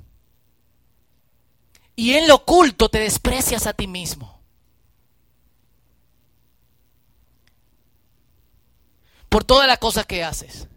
Y 1.98 2.14
en 2.14 2.28
lo 2.28 2.37
oculto 2.37 2.88
te 2.88 3.00
desprecias 3.00 3.66
a 3.66 3.72
ti 3.72 3.88
mismo. 3.88 4.40
Por 9.28 9.42
todas 9.42 9.66
las 9.66 9.78
cosas 9.78 10.06
que 10.06 10.22
haces. 10.22 10.68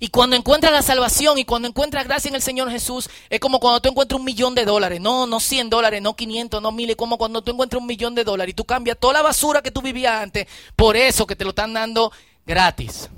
Y 0.00 0.08
cuando 0.08 0.34
encuentras 0.34 0.72
la 0.72 0.80
salvación 0.80 1.36
y 1.36 1.44
cuando 1.44 1.68
encuentras 1.68 2.06
gracia 2.06 2.30
en 2.30 2.36
el 2.36 2.40
Señor 2.40 2.70
Jesús, 2.70 3.10
es 3.28 3.38
como 3.38 3.60
cuando 3.60 3.82
tú 3.82 3.90
encuentras 3.90 4.18
un 4.18 4.24
millón 4.24 4.54
de 4.54 4.64
dólares. 4.64 4.98
No, 4.98 5.26
no 5.26 5.40
100 5.40 5.68
dólares, 5.68 6.00
no 6.00 6.16
500, 6.16 6.62
no 6.62 6.72
1000. 6.72 6.90
Es 6.90 6.96
como 6.96 7.18
cuando 7.18 7.42
tú 7.42 7.50
encuentras 7.50 7.78
un 7.78 7.86
millón 7.86 8.14
de 8.14 8.24
dólares 8.24 8.52
y 8.52 8.56
tú 8.56 8.64
cambias 8.64 8.96
toda 8.98 9.12
la 9.12 9.22
basura 9.22 9.60
que 9.60 9.70
tú 9.70 9.82
vivías 9.82 10.22
antes 10.22 10.46
por 10.74 10.96
eso 10.96 11.26
que 11.26 11.36
te 11.36 11.44
lo 11.44 11.50
están 11.50 11.74
dando 11.74 12.10
gratis. 12.46 13.10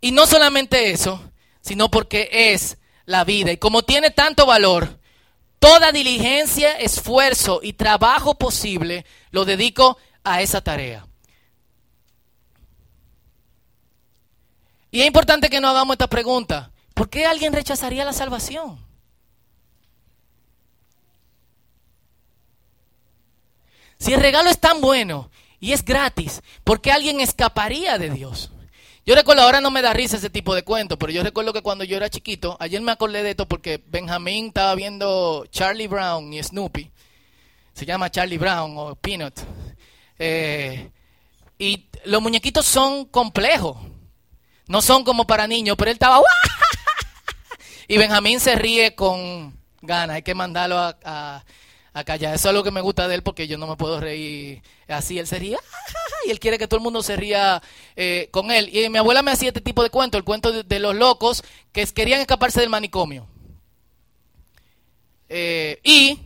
Y 0.00 0.10
no 0.10 0.26
solamente 0.26 0.90
eso, 0.90 1.22
sino 1.60 1.88
porque 1.92 2.28
es 2.32 2.76
la 3.10 3.24
vida. 3.24 3.52
Y 3.52 3.56
como 3.56 3.82
tiene 3.82 4.10
tanto 4.10 4.46
valor, 4.46 4.98
toda 5.58 5.92
diligencia, 5.92 6.72
esfuerzo 6.78 7.60
y 7.62 7.72
trabajo 7.72 8.36
posible 8.36 9.04
lo 9.32 9.44
dedico 9.44 9.98
a 10.22 10.40
esa 10.40 10.60
tarea. 10.60 11.06
Y 14.92 15.00
es 15.00 15.06
importante 15.06 15.50
que 15.50 15.60
nos 15.60 15.70
hagamos 15.70 15.94
esta 15.94 16.08
pregunta. 16.08 16.70
¿Por 16.94 17.10
qué 17.10 17.26
alguien 17.26 17.52
rechazaría 17.52 18.04
la 18.04 18.12
salvación? 18.12 18.78
Si 23.98 24.12
el 24.14 24.20
regalo 24.20 24.50
es 24.50 24.58
tan 24.58 24.80
bueno 24.80 25.30
y 25.58 25.72
es 25.72 25.84
gratis, 25.84 26.42
¿por 26.64 26.80
qué 26.80 26.90
alguien 26.90 27.20
escaparía 27.20 27.98
de 27.98 28.10
Dios? 28.10 28.50
Yo 29.10 29.16
recuerdo, 29.16 29.42
ahora 29.42 29.60
no 29.60 29.72
me 29.72 29.82
da 29.82 29.92
risa 29.92 30.18
ese 30.18 30.30
tipo 30.30 30.54
de 30.54 30.62
cuentos, 30.62 30.96
pero 30.96 31.10
yo 31.10 31.24
recuerdo 31.24 31.52
que 31.52 31.62
cuando 31.62 31.82
yo 31.82 31.96
era 31.96 32.08
chiquito, 32.08 32.56
ayer 32.60 32.80
me 32.80 32.92
acordé 32.92 33.24
de 33.24 33.30
esto 33.30 33.48
porque 33.48 33.82
Benjamín 33.88 34.46
estaba 34.46 34.72
viendo 34.76 35.46
Charlie 35.50 35.88
Brown 35.88 36.32
y 36.32 36.40
Snoopy. 36.40 36.92
Se 37.72 37.84
llama 37.84 38.12
Charlie 38.12 38.38
Brown 38.38 38.72
o 38.76 38.94
Peanut. 38.94 39.34
Eh, 40.16 40.92
y 41.58 41.88
los 42.04 42.22
muñequitos 42.22 42.64
son 42.64 43.04
complejos. 43.06 43.78
No 44.68 44.80
son 44.80 45.02
como 45.02 45.26
para 45.26 45.48
niños, 45.48 45.74
pero 45.76 45.90
él 45.90 45.96
estaba... 45.96 46.22
Y 47.88 47.98
Benjamín 47.98 48.38
se 48.38 48.54
ríe 48.54 48.94
con 48.94 49.58
ganas. 49.82 50.14
Hay 50.14 50.22
que 50.22 50.36
mandarlo 50.36 50.78
a, 50.78 51.44
callar. 52.06 52.36
Eso 52.36 52.50
es 52.50 52.54
lo 52.54 52.62
que 52.62 52.70
me 52.70 52.80
gusta 52.80 53.08
de 53.08 53.16
él 53.16 53.24
porque 53.24 53.48
yo 53.48 53.58
no 53.58 53.66
me 53.66 53.74
puedo 53.74 53.98
reír 53.98 54.62
así. 54.98 55.18
Él 55.18 55.26
se 55.26 55.38
ríe 55.38 55.56
y 56.26 56.30
él 56.30 56.40
quiere 56.40 56.58
que 56.58 56.68
todo 56.68 56.78
el 56.78 56.82
mundo 56.82 57.02
se 57.02 57.16
ría 57.16 57.62
eh, 57.96 58.28
con 58.30 58.50
él. 58.50 58.74
Y 58.74 58.88
mi 58.88 58.98
abuela 58.98 59.22
me 59.22 59.30
hacía 59.30 59.48
este 59.48 59.60
tipo 59.60 59.82
de 59.82 59.90
cuento, 59.90 60.18
el 60.18 60.24
cuento 60.24 60.62
de, 60.62 60.78
los 60.78 60.94
locos 60.94 61.42
que 61.72 61.86
querían 61.86 62.20
escaparse 62.20 62.60
del 62.60 62.70
manicomio. 62.70 63.26
Eh, 65.28 65.80
y 65.84 66.18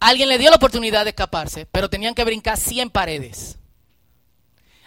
alguien 0.00 0.28
le 0.28 0.38
dio 0.38 0.50
la 0.50 0.56
oportunidad 0.56 1.04
de 1.04 1.10
escaparse, 1.10 1.66
pero 1.66 1.88
tenían 1.88 2.14
que 2.14 2.24
brincar 2.24 2.56
100 2.56 2.90
paredes. 2.90 3.56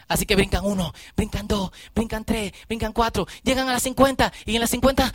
Así 0.08 0.26
que 0.26 0.36
brincan 0.36 0.66
uno, 0.66 0.94
brincan 1.16 1.48
dos, 1.48 1.72
brincan 1.96 2.26
tres, 2.26 2.54
brincan 2.68 2.92
cuatro, 2.94 3.26
llegan 3.44 3.70
a 3.70 3.74
las 3.74 3.84
50 3.84 4.32
y 4.46 4.56
en 4.56 4.62
las 4.62 4.70
50, 4.70 5.14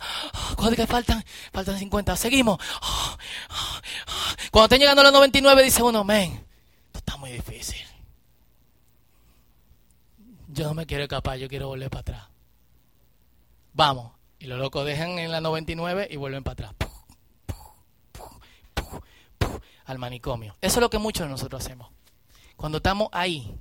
¿cuánto 0.56 0.76
que 0.76 0.86
faltan? 0.86 1.24
Faltan 1.52 1.78
50, 1.78 2.16
seguimos. 2.16 2.58
Cuando 4.50 4.64
estén 4.64 4.80
llegando 4.80 5.02
a 5.02 5.04
los 5.04 5.12
99 5.12 5.62
dice 5.62 5.82
uno, 5.82 6.02
men, 6.02 6.44
está 7.02 7.16
muy 7.16 7.32
difícil. 7.32 7.84
Yo 10.48 10.64
no 10.64 10.74
me 10.74 10.86
quiero 10.86 11.04
escapar, 11.04 11.38
yo 11.38 11.48
quiero 11.48 11.68
volver 11.68 11.90
para 11.90 12.00
atrás. 12.00 12.28
Vamos. 13.72 14.12
Y 14.38 14.46
los 14.46 14.58
locos 14.58 14.84
dejan 14.84 15.18
en 15.18 15.30
la 15.30 15.40
99 15.40 16.08
y 16.10 16.16
vuelven 16.16 16.42
para 16.42 16.70
atrás. 16.70 16.74
al 19.84 19.98
manicomio. 19.98 20.56
Eso 20.60 20.78
es 20.78 20.80
lo 20.80 20.90
que 20.90 20.98
muchos 20.98 21.26
de 21.26 21.30
nosotros 21.30 21.64
hacemos. 21.64 21.90
Cuando 22.56 22.78
estamos 22.78 23.08
ahí, 23.12 23.54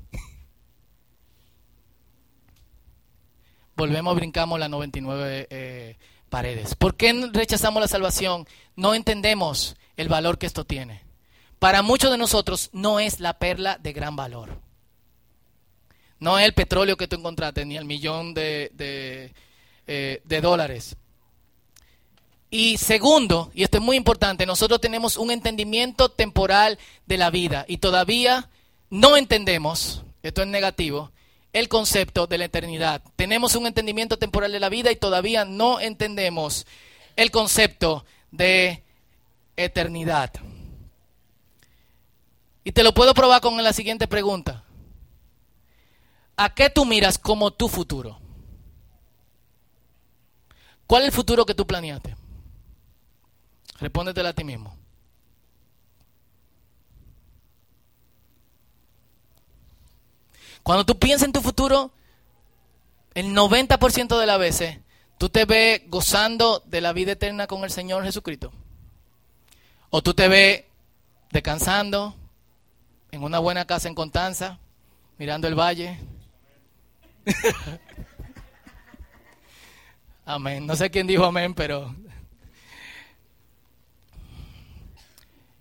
volvemos, 3.76 4.16
brincamos 4.16 4.60
las 4.60 4.70
99 4.70 5.48
eh, 5.50 5.98
paredes. 6.30 6.76
¿Por 6.76 6.96
qué 6.96 7.30
rechazamos 7.34 7.82
la 7.82 7.88
salvación? 7.88 8.48
No 8.76 8.94
entendemos 8.94 9.76
el 9.98 10.08
valor 10.08 10.38
que 10.38 10.46
esto 10.46 10.66
tiene. 10.66 11.04
Para 11.62 11.84
muchos 11.84 12.10
de 12.10 12.18
nosotros 12.18 12.72
no 12.74 13.00
es 13.00 13.20
la 13.20 13.38
perla 13.38 13.78
de 13.78 13.94
gran 13.94 14.16
valor. 14.16 14.60
No 16.18 16.40
es 16.40 16.46
el 16.46 16.56
petróleo 16.56 16.98
que 16.98 17.08
tú 17.08 17.18
encontraste, 17.18 17.66
ni 17.66 17.78
el 17.78 17.86
millón 17.86 18.34
de, 18.34 18.72
eh, 19.86 20.22
de 20.24 20.42
dólares. 20.42 20.96
Y 22.50 22.80
segundo, 22.80 23.52
y 23.54 23.62
esto 23.62 23.78
es 23.78 23.84
muy 23.84 23.96
importante, 23.96 24.48
nosotros 24.48 24.82
tenemos 24.82 25.18
un 25.18 25.30
entendimiento 25.30 26.10
temporal 26.10 26.80
de 27.06 27.18
la 27.20 27.30
vida 27.30 27.64
y 27.68 27.78
todavía 27.78 28.50
no 28.90 29.16
entendemos, 29.16 30.04
esto 30.24 30.42
es 30.42 30.48
negativo, 30.48 31.12
el 31.54 31.70
concepto 31.70 32.26
de 32.26 32.40
la 32.40 32.46
eternidad. 32.46 33.04
Tenemos 33.16 33.56
un 33.56 33.68
entendimiento 33.68 34.18
temporal 34.18 34.52
de 34.52 34.60
la 34.60 34.70
vida 34.70 34.92
y 34.92 34.96
todavía 34.96 35.46
no 35.46 35.80
entendemos 35.80 36.66
el 37.18 37.30
concepto 37.30 38.04
de 38.32 38.82
eternidad. 39.58 40.32
Y 42.64 42.72
te 42.72 42.84
lo 42.84 42.94
puedo 42.94 43.14
probar 43.14 43.42
con 43.42 43.62
la 43.64 43.74
siguiente 43.74 44.08
pregunta. 44.08 44.64
¿A 46.38 46.54
qué 46.54 46.70
tú 46.70 46.86
miras 46.86 47.18
como 47.18 47.52
tu 47.52 47.68
futuro? 47.68 48.20
¿Cuál 50.88 51.04
es 51.04 51.08
el 51.08 51.14
futuro 51.14 51.46
que 51.46 51.56
tú 51.56 51.66
planeaste? 51.66 52.16
Respóndetelo 53.80 54.30
a 54.30 54.34
ti 54.34 54.44
mismo. 54.44 54.78
Cuando 60.64 60.86
tú 60.86 61.00
piensas 61.00 61.26
en 61.26 61.34
tu 61.34 61.42
futuro, 61.42 61.92
el 63.14 63.34
90% 63.36 64.20
de 64.20 64.26
las 64.26 64.40
veces 64.40 64.80
tú 65.18 65.30
te 65.30 65.46
ves 65.46 65.82
gozando 65.88 66.62
de 66.66 66.82
la 66.82 66.94
vida 66.94 67.14
eterna 67.14 67.48
con 67.48 67.64
el 67.64 67.72
Señor 67.72 68.04
Jesucristo. 68.04 68.52
O 69.90 70.02
tú 70.02 70.14
te 70.14 70.28
ves 70.28 70.66
descansando 71.32 72.16
en 73.12 73.24
una 73.24 73.40
buena 73.40 73.66
casa 73.66 73.88
en 73.88 73.96
Constanza, 73.96 74.60
mirando 75.18 75.48
el 75.48 75.56
valle. 75.56 76.00
amén. 80.26 80.66
No 80.66 80.76
sé 80.76 80.90
quién 80.90 81.08
dijo 81.08 81.26
amén, 81.26 81.54
pero... 81.54 81.94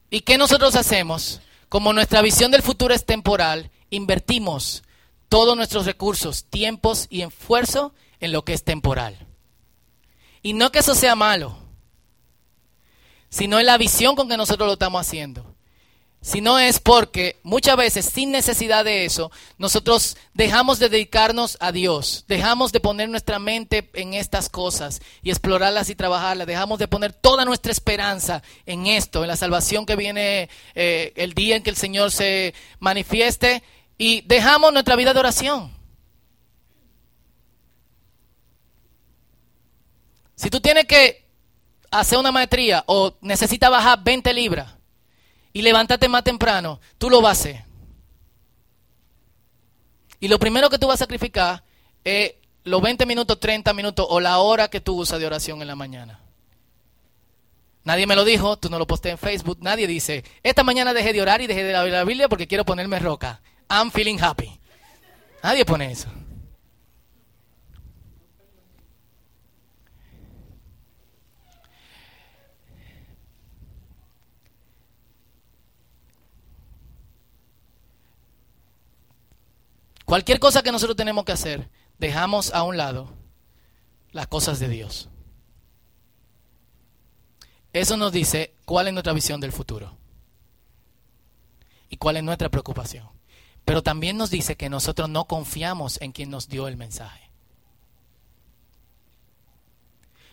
¿Y 0.09 0.21
qué 0.23 0.39
nosotros 0.39 0.75
hacemos? 0.77 1.41
Como 1.69 1.93
nuestra 1.93 2.23
visión 2.23 2.51
del 2.51 2.63
futuro 2.63 2.95
es 2.95 3.05
temporal, 3.05 3.71
invertimos 3.91 4.83
todos 5.29 5.57
nuestros 5.57 5.87
recursos, 5.87 6.45
tiempos 6.45 7.07
y 7.11 7.23
esfuerzo 7.23 7.95
en 8.19 8.33
lo 8.33 8.45
que 8.45 8.53
es 8.53 8.65
temporal. 8.65 9.27
Y 10.43 10.53
no 10.53 10.73
que 10.73 10.81
eso 10.81 10.95
sea 10.95 11.15
malo, 11.15 11.57
sino 13.29 13.61
en 13.61 13.67
la 13.67 13.79
visión 13.79 14.17
con 14.17 14.29
que 14.29 14.37
nosotros 14.37 14.67
lo 14.67 14.73
estamos 14.73 15.01
haciendo. 15.01 15.50
Sino 16.23 16.59
es 16.59 16.81
porque 16.81 17.41
muchas 17.43 17.79
veces, 17.79 18.05
sin 18.05 18.31
necesidad 18.31 18.85
de 18.85 19.07
eso, 19.07 19.33
nosotros 19.57 20.19
dejamos 20.35 20.79
de 20.79 20.91
dedicarnos 20.91 21.57
a 21.61 21.73
Dios, 21.73 22.27
dejamos 22.29 22.73
de 22.73 22.81
poner 22.81 23.09
nuestra 23.09 23.39
mente 23.39 23.89
en 23.95 24.13
estas 24.13 24.51
cosas 24.51 25.01
y 25.23 25.31
explorarlas 25.31 25.89
y 25.89 25.95
trabajarlas, 25.95 26.47
dejamos 26.47 26.79
de 26.79 26.89
poner 26.89 27.15
toda 27.15 27.47
nuestra 27.47 27.73
esperanza 27.73 28.43
en 28.67 28.87
esto, 28.87 29.23
en 29.23 29.29
la 29.29 29.37
salvación 29.37 29.87
que 29.87 29.97
viene 29.97 30.51
eh, 30.75 31.15
el 31.17 31.33
día 31.33 31.57
en 31.57 31.63
que 31.63 31.71
el 31.71 31.77
Señor 31.77 32.11
se 32.11 32.53
manifieste 32.81 33.63
y 33.97 34.21
dejamos 34.21 34.75
nuestra 34.75 34.97
vida 34.97 35.15
de 35.15 35.21
oración. 35.21 35.75
Si 40.37 40.51
tú 40.51 40.61
tienes 40.61 40.85
que 40.85 41.25
hacer 41.91 42.19
una 42.19 42.31
maestría 42.31 42.85
o 42.87 43.15
necesitas 43.23 43.71
bajar 43.71 44.05
20 44.05 44.35
libras 44.35 44.80
y 45.53 45.63
levantarte 45.63 46.09
más 46.09 46.25
temprano, 46.25 46.81
tú 46.99 47.11
lo 47.11 47.21
vas 47.21 47.39
a 47.39 47.41
hacer. 47.41 47.65
Y 50.21 50.29
lo 50.29 50.39
primero 50.39 50.69
que 50.69 50.79
tú 50.79 50.87
vas 50.87 51.01
a 51.01 51.05
sacrificar 51.05 51.65
es 52.05 52.35
los 52.65 52.83
20 52.83 53.07
minutos, 53.07 53.41
30 53.41 53.73
minutos 53.73 54.07
o 54.09 54.21
la 54.21 54.39
hora 54.39 54.69
que 54.69 54.81
tú 54.81 54.97
usas 54.97 55.19
de 55.19 55.27
oración 55.27 55.63
en 55.63 55.69
la 55.69 55.77
mañana. 55.77 56.21
Nadie 57.85 58.07
me 58.07 58.15
lo 58.15 58.25
dijo, 58.25 58.59
tú 58.59 58.69
no 58.69 58.79
lo 58.79 58.87
posté 58.87 59.11
en 59.11 59.19
Facebook, 59.19 59.59
nadie 59.63 59.87
dice, 59.87 60.23
esta 60.43 60.63
mañana 60.63 60.93
dejé 60.93 61.15
de 61.15 61.23
orar 61.23 61.41
y 61.41 61.47
dejé 61.47 61.65
de 61.65 61.73
leer 61.73 61.91
la 61.91 62.05
Biblia 62.05 62.29
porque 62.29 62.47
quiero 62.47 62.65
ponerme 62.65 62.99
roca. 62.99 63.41
I'm 63.71 63.91
feeling 63.91 64.19
happy. 64.21 64.61
Nadie 65.43 65.65
pone 65.65 65.91
eso. 65.91 66.09
Cualquier 80.11 80.41
cosa 80.41 80.65
que 80.65 80.73
nosotros 80.73 80.97
tenemos 80.97 81.25
que 81.25 81.31
hacer, 81.31 81.71
dejamos 82.01 82.53
a 82.53 82.65
un 82.65 82.77
lado 82.77 83.13
las 84.11 84.27
cosas 84.27 84.59
de 84.59 84.69
Dios. 84.69 85.09
Eso 87.73 87.97
nos 87.97 88.11
dice 88.11 88.53
cuál 88.65 88.89
es 88.89 88.93
nuestra 88.93 89.13
visión 89.13 89.41
del 89.41 89.53
futuro 89.53 89.97
y 91.89 91.97
cuál 91.97 92.17
es 92.17 92.25
nuestra 92.25 92.49
preocupación. 92.49 93.09
Pero 93.65 93.85
también 93.85 94.17
nos 94.17 94.31
dice 94.31 94.57
que 94.57 94.69
nosotros 94.69 95.09
no 95.09 95.27
confiamos 95.27 96.01
en 96.03 96.11
quien 96.11 96.29
nos 96.29 96.49
dio 96.49 96.67
el 96.67 96.77
mensaje. 96.77 97.31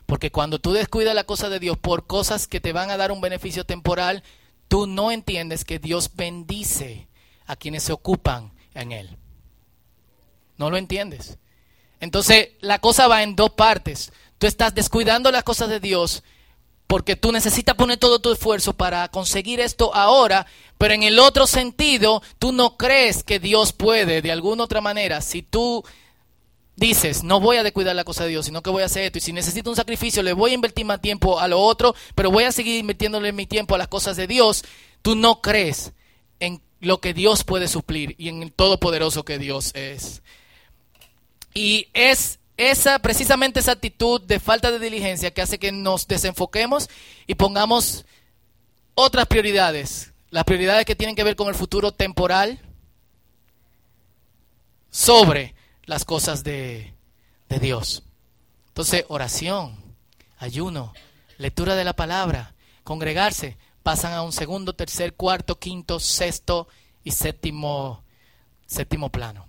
Porque 0.07 0.31
cuando 0.31 0.57
tú 0.57 0.73
descuidas 0.73 1.13
la 1.13 1.25
cosa 1.25 1.49
de 1.49 1.59
Dios 1.59 1.77
por 1.77 2.07
cosas 2.07 2.47
que 2.47 2.59
te 2.59 2.73
van 2.73 2.89
a 2.89 2.97
dar 2.97 3.11
un 3.11 3.21
beneficio 3.21 3.63
temporal, 3.63 4.23
tú 4.69 4.87
no 4.87 5.11
entiendes 5.11 5.63
que 5.63 5.77
Dios 5.77 6.15
bendice 6.15 7.09
a 7.45 7.55
quienes 7.55 7.83
se 7.83 7.93
ocupan 7.93 8.53
en 8.73 8.91
Él. 8.91 9.19
No 10.57 10.69
lo 10.69 10.77
entiendes. 10.77 11.37
Entonces 11.99 12.49
la 12.59 12.79
cosa 12.79 13.07
va 13.07 13.23
en 13.23 13.35
dos 13.35 13.51
partes. 13.51 14.11
Tú 14.37 14.47
estás 14.47 14.75
descuidando 14.75 15.31
las 15.31 15.43
cosas 15.43 15.69
de 15.69 15.79
Dios 15.79 16.23
porque 16.87 17.17
tú 17.17 17.33
necesitas 17.33 17.75
poner 17.75 17.97
todo 17.97 18.19
tu 18.19 18.31
esfuerzo 18.31 18.73
para 18.73 19.09
conseguir 19.09 19.59
esto 19.59 19.93
ahora, 19.93 20.47
pero 20.77 20.93
en 20.93 21.03
el 21.03 21.19
otro 21.19 21.45
sentido, 21.45 22.23
tú 22.39 22.53
no 22.53 22.77
crees 22.77 23.23
que 23.23 23.39
Dios 23.39 23.73
puede 23.73 24.21
de 24.21 24.31
alguna 24.31 24.63
otra 24.63 24.79
manera. 24.79 25.19
Si 25.19 25.41
tú 25.41 25.83
dices, 26.77 27.23
no 27.23 27.41
voy 27.41 27.57
a 27.57 27.63
descuidar 27.63 27.93
la 27.95 28.05
cosa 28.05 28.23
de 28.23 28.29
Dios, 28.29 28.45
sino 28.45 28.61
que 28.61 28.69
voy 28.69 28.83
a 28.83 28.85
hacer 28.85 29.03
esto, 29.03 29.17
y 29.17 29.21
si 29.21 29.33
necesito 29.33 29.69
un 29.69 29.75
sacrificio, 29.75 30.23
le 30.23 30.31
voy 30.31 30.51
a 30.51 30.53
invertir 30.53 30.85
más 30.85 31.01
tiempo 31.01 31.39
a 31.39 31.49
lo 31.49 31.59
otro, 31.59 31.93
pero 32.15 32.31
voy 32.31 32.45
a 32.45 32.53
seguir 32.53 32.79
invirtiéndole 32.79 33.33
mi 33.33 33.47
tiempo 33.47 33.75
a 33.75 33.77
las 33.77 33.89
cosas 33.89 34.15
de 34.15 34.27
Dios, 34.27 34.63
tú 35.01 35.15
no 35.15 35.41
crees 35.41 35.91
en 36.39 36.61
lo 36.79 37.01
que 37.01 37.13
Dios 37.13 37.43
puede 37.43 37.67
suplir 37.67 38.15
y 38.17 38.29
en 38.29 38.43
el 38.43 38.53
todopoderoso 38.53 39.25
que 39.25 39.39
Dios 39.39 39.71
es. 39.73 40.21
Y 41.57 41.89
es 41.95 42.37
esa, 42.55 42.99
precisamente 42.99 43.61
esa 43.61 43.71
actitud 43.71 44.21
de 44.21 44.39
falta 44.39 44.69
de 44.69 44.77
diligencia 44.77 45.33
que 45.33 45.41
hace 45.41 45.57
que 45.57 45.71
nos 45.71 46.07
desenfoquemos 46.07 46.87
y 47.25 47.33
pongamos 47.33 48.05
otras 48.93 49.25
prioridades, 49.25 50.13
las 50.29 50.43
prioridades 50.43 50.85
que 50.85 50.95
tienen 50.95 51.15
que 51.15 51.23
ver 51.23 51.35
con 51.35 51.47
el 51.47 51.55
futuro 51.55 51.91
temporal 51.91 52.59
sobre 54.91 55.55
las 55.85 56.05
cosas 56.05 56.43
de, 56.43 56.93
de 57.49 57.57
Dios. 57.57 58.03
Entonces, 58.67 59.05
oración, 59.07 59.95
ayuno, 60.37 60.93
lectura 61.39 61.73
de 61.73 61.85
la 61.85 61.93
palabra, 61.93 62.53
congregarse, 62.83 63.57
pasan 63.81 64.13
a 64.13 64.21
un 64.21 64.31
segundo, 64.31 64.73
tercer, 64.73 65.15
cuarto, 65.15 65.57
quinto, 65.57 65.99
sexto 65.99 66.67
y 67.03 67.13
séptimo, 67.13 68.03
séptimo 68.67 69.09
plano. 69.09 69.47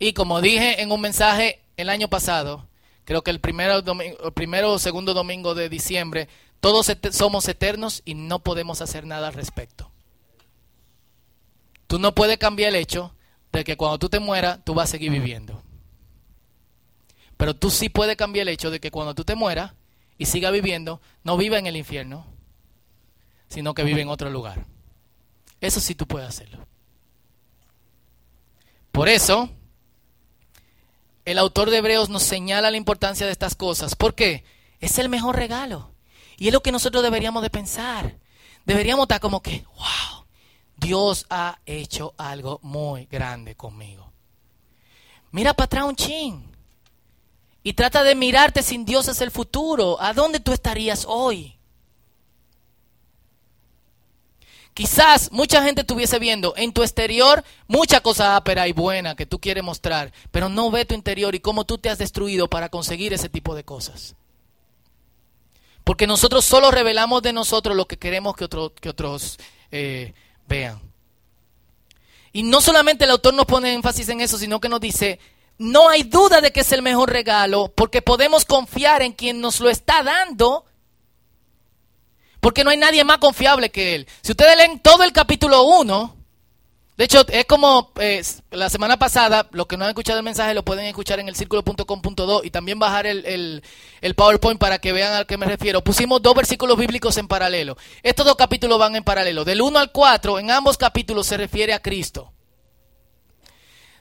Y 0.00 0.14
como 0.14 0.40
dije 0.40 0.80
en 0.80 0.90
un 0.90 1.00
mensaje 1.02 1.60
el 1.76 1.90
año 1.90 2.08
pasado, 2.08 2.66
creo 3.04 3.22
que 3.22 3.30
el 3.30 3.38
primero, 3.38 3.84
primero 4.34 4.72
o 4.72 4.78
segundo 4.78 5.12
domingo 5.12 5.54
de 5.54 5.68
diciembre, 5.68 6.26
todos 6.60 6.90
somos 7.12 7.46
eternos 7.46 8.02
y 8.06 8.14
no 8.14 8.38
podemos 8.38 8.80
hacer 8.80 9.06
nada 9.06 9.28
al 9.28 9.34
respecto. 9.34 9.92
Tú 11.86 11.98
no 11.98 12.14
puedes 12.14 12.38
cambiar 12.38 12.70
el 12.70 12.76
hecho 12.76 13.14
de 13.52 13.62
que 13.62 13.76
cuando 13.76 13.98
tú 13.98 14.08
te 14.08 14.20
mueras, 14.20 14.60
tú 14.64 14.72
vas 14.72 14.88
a 14.88 14.92
seguir 14.92 15.12
viviendo. 15.12 15.62
Pero 17.36 17.54
tú 17.54 17.70
sí 17.70 17.90
puedes 17.90 18.16
cambiar 18.16 18.48
el 18.48 18.54
hecho 18.54 18.70
de 18.70 18.80
que 18.80 18.90
cuando 18.90 19.14
tú 19.14 19.24
te 19.24 19.34
mueras 19.34 19.74
y 20.16 20.26
sigas 20.26 20.52
viviendo, 20.52 21.02
no 21.24 21.36
viva 21.36 21.58
en 21.58 21.66
el 21.66 21.76
infierno, 21.76 22.26
sino 23.48 23.74
que 23.74 23.84
vive 23.84 24.00
en 24.00 24.08
otro 24.08 24.30
lugar. 24.30 24.64
Eso 25.60 25.78
sí 25.78 25.94
tú 25.94 26.06
puedes 26.06 26.28
hacerlo. 26.28 26.66
Por 28.92 29.10
eso, 29.10 29.50
el 31.30 31.38
autor 31.38 31.70
de 31.70 31.78
Hebreos 31.78 32.08
nos 32.08 32.22
señala 32.22 32.70
la 32.70 32.76
importancia 32.76 33.26
de 33.26 33.32
estas 33.32 33.54
cosas. 33.54 33.94
¿Por 33.94 34.14
qué? 34.14 34.44
Es 34.80 34.98
el 34.98 35.08
mejor 35.08 35.36
regalo. 35.36 35.92
Y 36.36 36.48
es 36.48 36.52
lo 36.52 36.62
que 36.62 36.72
nosotros 36.72 37.02
deberíamos 37.02 37.42
de 37.42 37.50
pensar. 37.50 38.16
Deberíamos 38.64 39.04
estar 39.04 39.20
como 39.20 39.40
que, 39.40 39.64
wow, 39.76 40.24
Dios 40.76 41.26
ha 41.30 41.58
hecho 41.66 42.14
algo 42.16 42.58
muy 42.62 43.06
grande 43.06 43.54
conmigo. 43.54 44.10
Mira 45.30 45.54
para 45.54 45.66
atrás 45.66 45.84
un 45.84 45.96
chin. 45.96 46.50
Y 47.62 47.74
trata 47.74 48.02
de 48.02 48.14
mirarte 48.14 48.62
sin 48.62 48.84
Dios 48.84 49.08
hacia 49.08 49.24
el 49.24 49.30
futuro. 49.30 50.00
¿A 50.00 50.12
dónde 50.14 50.40
tú 50.40 50.52
estarías 50.52 51.04
hoy? 51.06 51.59
Quizás 54.80 55.30
mucha 55.30 55.62
gente 55.62 55.82
estuviese 55.82 56.18
viendo 56.18 56.54
en 56.56 56.72
tu 56.72 56.82
exterior 56.82 57.44
mucha 57.66 58.00
cosa 58.00 58.34
ápera 58.34 58.66
y 58.66 58.72
buena 58.72 59.14
que 59.14 59.26
tú 59.26 59.38
quieres 59.38 59.62
mostrar, 59.62 60.10
pero 60.30 60.48
no 60.48 60.70
ve 60.70 60.86
tu 60.86 60.94
interior 60.94 61.34
y 61.34 61.40
cómo 61.40 61.66
tú 61.66 61.76
te 61.76 61.90
has 61.90 61.98
destruido 61.98 62.48
para 62.48 62.70
conseguir 62.70 63.12
ese 63.12 63.28
tipo 63.28 63.54
de 63.54 63.62
cosas. 63.62 64.14
Porque 65.84 66.06
nosotros 66.06 66.46
solo 66.46 66.70
revelamos 66.70 67.20
de 67.20 67.34
nosotros 67.34 67.76
lo 67.76 67.86
que 67.86 67.98
queremos 67.98 68.34
que, 68.34 68.48
que 68.80 68.88
otros 68.88 69.38
eh, 69.70 70.14
vean. 70.48 70.80
Y 72.32 72.42
no 72.42 72.62
solamente 72.62 73.04
el 73.04 73.10
autor 73.10 73.34
nos 73.34 73.44
pone 73.44 73.74
énfasis 73.74 74.08
en 74.08 74.22
eso, 74.22 74.38
sino 74.38 74.60
que 74.60 74.70
nos 74.70 74.80
dice, 74.80 75.20
no 75.58 75.90
hay 75.90 76.04
duda 76.04 76.40
de 76.40 76.52
que 76.52 76.60
es 76.60 76.72
el 76.72 76.80
mejor 76.80 77.12
regalo, 77.12 77.70
porque 77.76 78.00
podemos 78.00 78.46
confiar 78.46 79.02
en 79.02 79.12
quien 79.12 79.42
nos 79.42 79.60
lo 79.60 79.68
está 79.68 80.02
dando 80.02 80.64
porque 82.40 82.64
no 82.64 82.70
hay 82.70 82.76
nadie 82.76 83.04
más 83.04 83.18
confiable 83.18 83.70
que 83.70 83.94
él. 83.94 84.08
Si 84.22 84.32
ustedes 84.32 84.56
leen 84.56 84.80
todo 84.80 85.04
el 85.04 85.12
capítulo 85.12 85.62
1, 85.62 86.16
de 87.00 87.04
hecho, 87.06 87.24
es 87.28 87.46
como 87.46 87.92
eh, 87.98 88.22
la 88.50 88.68
semana 88.68 88.98
pasada, 88.98 89.48
los 89.52 89.66
que 89.66 89.78
no 89.78 89.84
han 89.84 89.90
escuchado 89.90 90.18
el 90.18 90.22
mensaje 90.22 90.52
lo 90.52 90.66
pueden 90.66 90.84
escuchar 90.84 91.18
en 91.18 91.28
el 91.28 91.34
círculo.com.do 91.34 92.42
y 92.44 92.50
también 92.50 92.78
bajar 92.78 93.06
el, 93.06 93.62
el, 94.02 94.14
PowerPoint 94.14 94.60
para 94.60 94.80
que 94.80 94.92
vean 94.92 95.14
a 95.14 95.24
qué 95.24 95.38
me 95.38 95.46
refiero. 95.46 95.82
Pusimos 95.82 96.20
dos 96.20 96.34
versículos 96.34 96.76
bíblicos 96.76 97.16
en 97.16 97.26
paralelo. 97.26 97.78
Estos 98.02 98.26
dos 98.26 98.36
capítulos 98.36 98.78
van 98.78 98.96
en 98.96 99.02
paralelo. 99.02 99.46
Del 99.46 99.62
1 99.62 99.78
al 99.78 99.92
4, 99.92 100.40
en 100.40 100.50
ambos 100.50 100.76
capítulos 100.76 101.26
se 101.26 101.38
refiere 101.38 101.72
a 101.72 101.80
Cristo. 101.80 102.34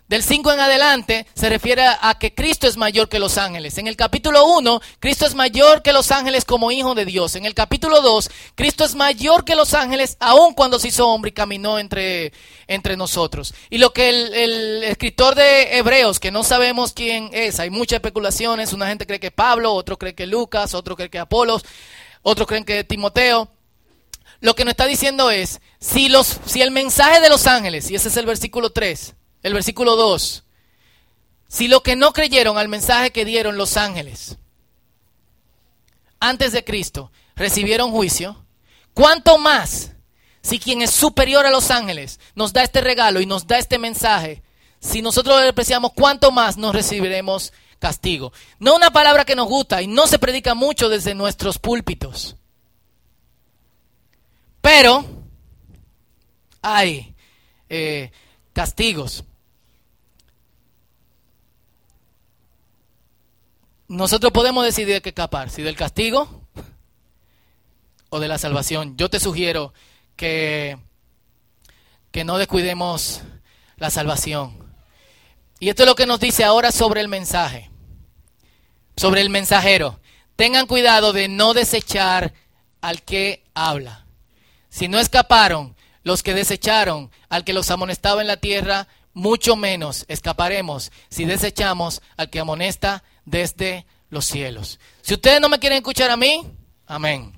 Del 0.09 0.23
5 0.23 0.53
en 0.53 0.59
adelante 0.59 1.27
se 1.35 1.49
refiere 1.49 1.83
a 1.85 2.17
que 2.17 2.33
Cristo 2.33 2.65
es 2.65 2.77
mayor 2.77 3.09
que 3.09 3.19
los 3.19 3.37
ángeles. 3.37 3.77
En 3.77 3.85
el 3.85 3.95
capítulo 3.95 4.43
1, 4.43 4.81
Cristo 4.99 5.27
es 5.27 5.35
mayor 5.35 5.83
que 5.83 5.93
los 5.93 6.11
ángeles 6.11 6.45
como 6.45 6.71
hijo 6.71 6.95
de 6.95 7.05
Dios. 7.05 7.35
En 7.35 7.45
el 7.45 7.53
capítulo 7.53 8.01
2, 8.01 8.31
Cristo 8.55 8.83
es 8.83 8.95
mayor 8.95 9.45
que 9.45 9.55
los 9.55 9.75
ángeles 9.75 10.17
aun 10.19 10.55
cuando 10.55 10.79
se 10.79 10.87
hizo 10.87 11.07
hombre 11.07 11.29
y 11.29 11.33
caminó 11.33 11.77
entre, 11.77 12.33
entre 12.65 12.97
nosotros. 12.97 13.53
Y 13.69 13.77
lo 13.77 13.93
que 13.93 14.09
el, 14.09 14.83
escritor 14.83 15.35
de 15.35 15.77
Hebreos, 15.77 16.19
que 16.19 16.31
no 16.31 16.43
sabemos 16.43 16.93
quién 16.93 17.29
es, 17.31 17.59
hay 17.59 17.69
muchas 17.69 17.97
especulaciones, 17.97 18.73
una 18.73 18.87
gente 18.87 19.05
cree 19.05 19.19
que 19.19 19.29
Pablo, 19.29 19.75
otro 19.75 19.99
cree 19.99 20.15
que 20.15 20.25
Lucas, 20.25 20.73
otro 20.73 20.95
cree 20.95 21.11
que 21.11 21.19
Apolos, 21.19 21.63
otros 22.23 22.47
creen 22.47 22.65
que 22.65 22.83
Timoteo. 22.83 23.47
Lo 24.41 24.55
que 24.55 24.65
nos 24.65 24.71
está 24.71 24.87
diciendo 24.87 25.29
es, 25.29 25.61
si, 25.79 26.09
los, 26.09 26.39
si 26.47 26.63
el 26.63 26.71
mensaje 26.71 27.21
de 27.21 27.29
los 27.29 27.45
ángeles, 27.45 27.91
y 27.91 27.95
ese 27.95 28.07
es 28.07 28.17
el 28.17 28.25
versículo 28.25 28.71
3, 28.71 29.13
el 29.43 29.53
versículo 29.53 29.95
2. 29.95 30.43
Si 31.47 31.67
lo 31.67 31.81
que 31.81 31.95
no 31.95 32.13
creyeron 32.13 32.57
al 32.57 32.67
mensaje 32.67 33.11
que 33.11 33.25
dieron 33.25 33.57
los 33.57 33.77
ángeles 33.77 34.37
antes 36.19 36.51
de 36.51 36.63
Cristo 36.63 37.11
recibieron 37.35 37.91
juicio, 37.91 38.45
¿cuánto 38.93 39.37
más 39.37 39.93
si 40.41 40.59
quien 40.59 40.81
es 40.81 40.91
superior 40.91 41.45
a 41.45 41.51
los 41.51 41.71
ángeles 41.71 42.19
nos 42.35 42.53
da 42.53 42.63
este 42.63 42.81
regalo 42.81 43.19
y 43.21 43.25
nos 43.25 43.47
da 43.47 43.57
este 43.57 43.79
mensaje? 43.79 44.43
Si 44.79 45.01
nosotros 45.01 45.37
lo 45.37 45.43
despreciamos, 45.43 45.91
¿cuánto 45.93 46.31
más 46.31 46.57
nos 46.57 46.73
recibiremos 46.73 47.51
castigo? 47.79 48.31
No 48.59 48.75
una 48.75 48.91
palabra 48.91 49.25
que 49.25 49.35
nos 49.35 49.47
gusta 49.47 49.81
y 49.81 49.87
no 49.87 50.07
se 50.07 50.19
predica 50.19 50.53
mucho 50.53 50.87
desde 50.87 51.15
nuestros 51.15 51.57
púlpitos. 51.57 52.35
Pero 54.61 55.05
hay 56.61 57.15
eh, 57.69 58.11
castigos. 58.53 59.23
Nosotros 63.89 64.31
podemos 64.31 64.63
decidir 64.63 64.93
de 64.93 65.01
qué 65.01 65.09
escapar, 65.09 65.49
si 65.49 65.63
del 65.63 65.75
castigo 65.75 66.43
o 68.09 68.19
de 68.19 68.27
la 68.27 68.37
salvación. 68.37 68.95
Yo 68.97 69.09
te 69.09 69.19
sugiero 69.19 69.73
que, 70.15 70.77
que 72.11 72.23
no 72.23 72.37
descuidemos 72.37 73.21
la 73.77 73.89
salvación. 73.89 74.57
Y 75.59 75.69
esto 75.69 75.83
es 75.83 75.89
lo 75.89 75.95
que 75.95 76.05
nos 76.05 76.19
dice 76.19 76.43
ahora 76.43 76.71
sobre 76.71 77.01
el 77.01 77.07
mensaje, 77.07 77.71
sobre 78.95 79.21
el 79.21 79.31
mensajero. 79.31 79.99
Tengan 80.35 80.67
cuidado 80.67 81.11
de 81.11 81.27
no 81.27 81.55
desechar 81.55 82.33
al 82.81 83.01
que 83.01 83.43
habla. 83.55 84.05
Si 84.69 84.87
no 84.87 84.99
escaparon 84.99 85.75
los 86.03 86.21
que 86.21 86.35
desecharon 86.35 87.09
al 87.27 87.43
que 87.43 87.53
los 87.53 87.71
amonestaba 87.71 88.21
en 88.21 88.27
la 88.27 88.37
tierra, 88.37 88.87
mucho 89.13 89.55
menos 89.55 90.05
escaparemos 90.07 90.91
si 91.09 91.25
desechamos 91.25 92.03
al 92.17 92.29
que 92.29 92.39
amonesta 92.39 93.03
desde 93.25 93.85
los 94.09 94.25
cielos. 94.25 94.79
Si 95.01 95.13
ustedes 95.13 95.39
no 95.39 95.49
me 95.49 95.59
quieren 95.59 95.77
escuchar 95.77 96.09
a 96.11 96.17
mí, 96.17 96.47
amén. 96.85 97.33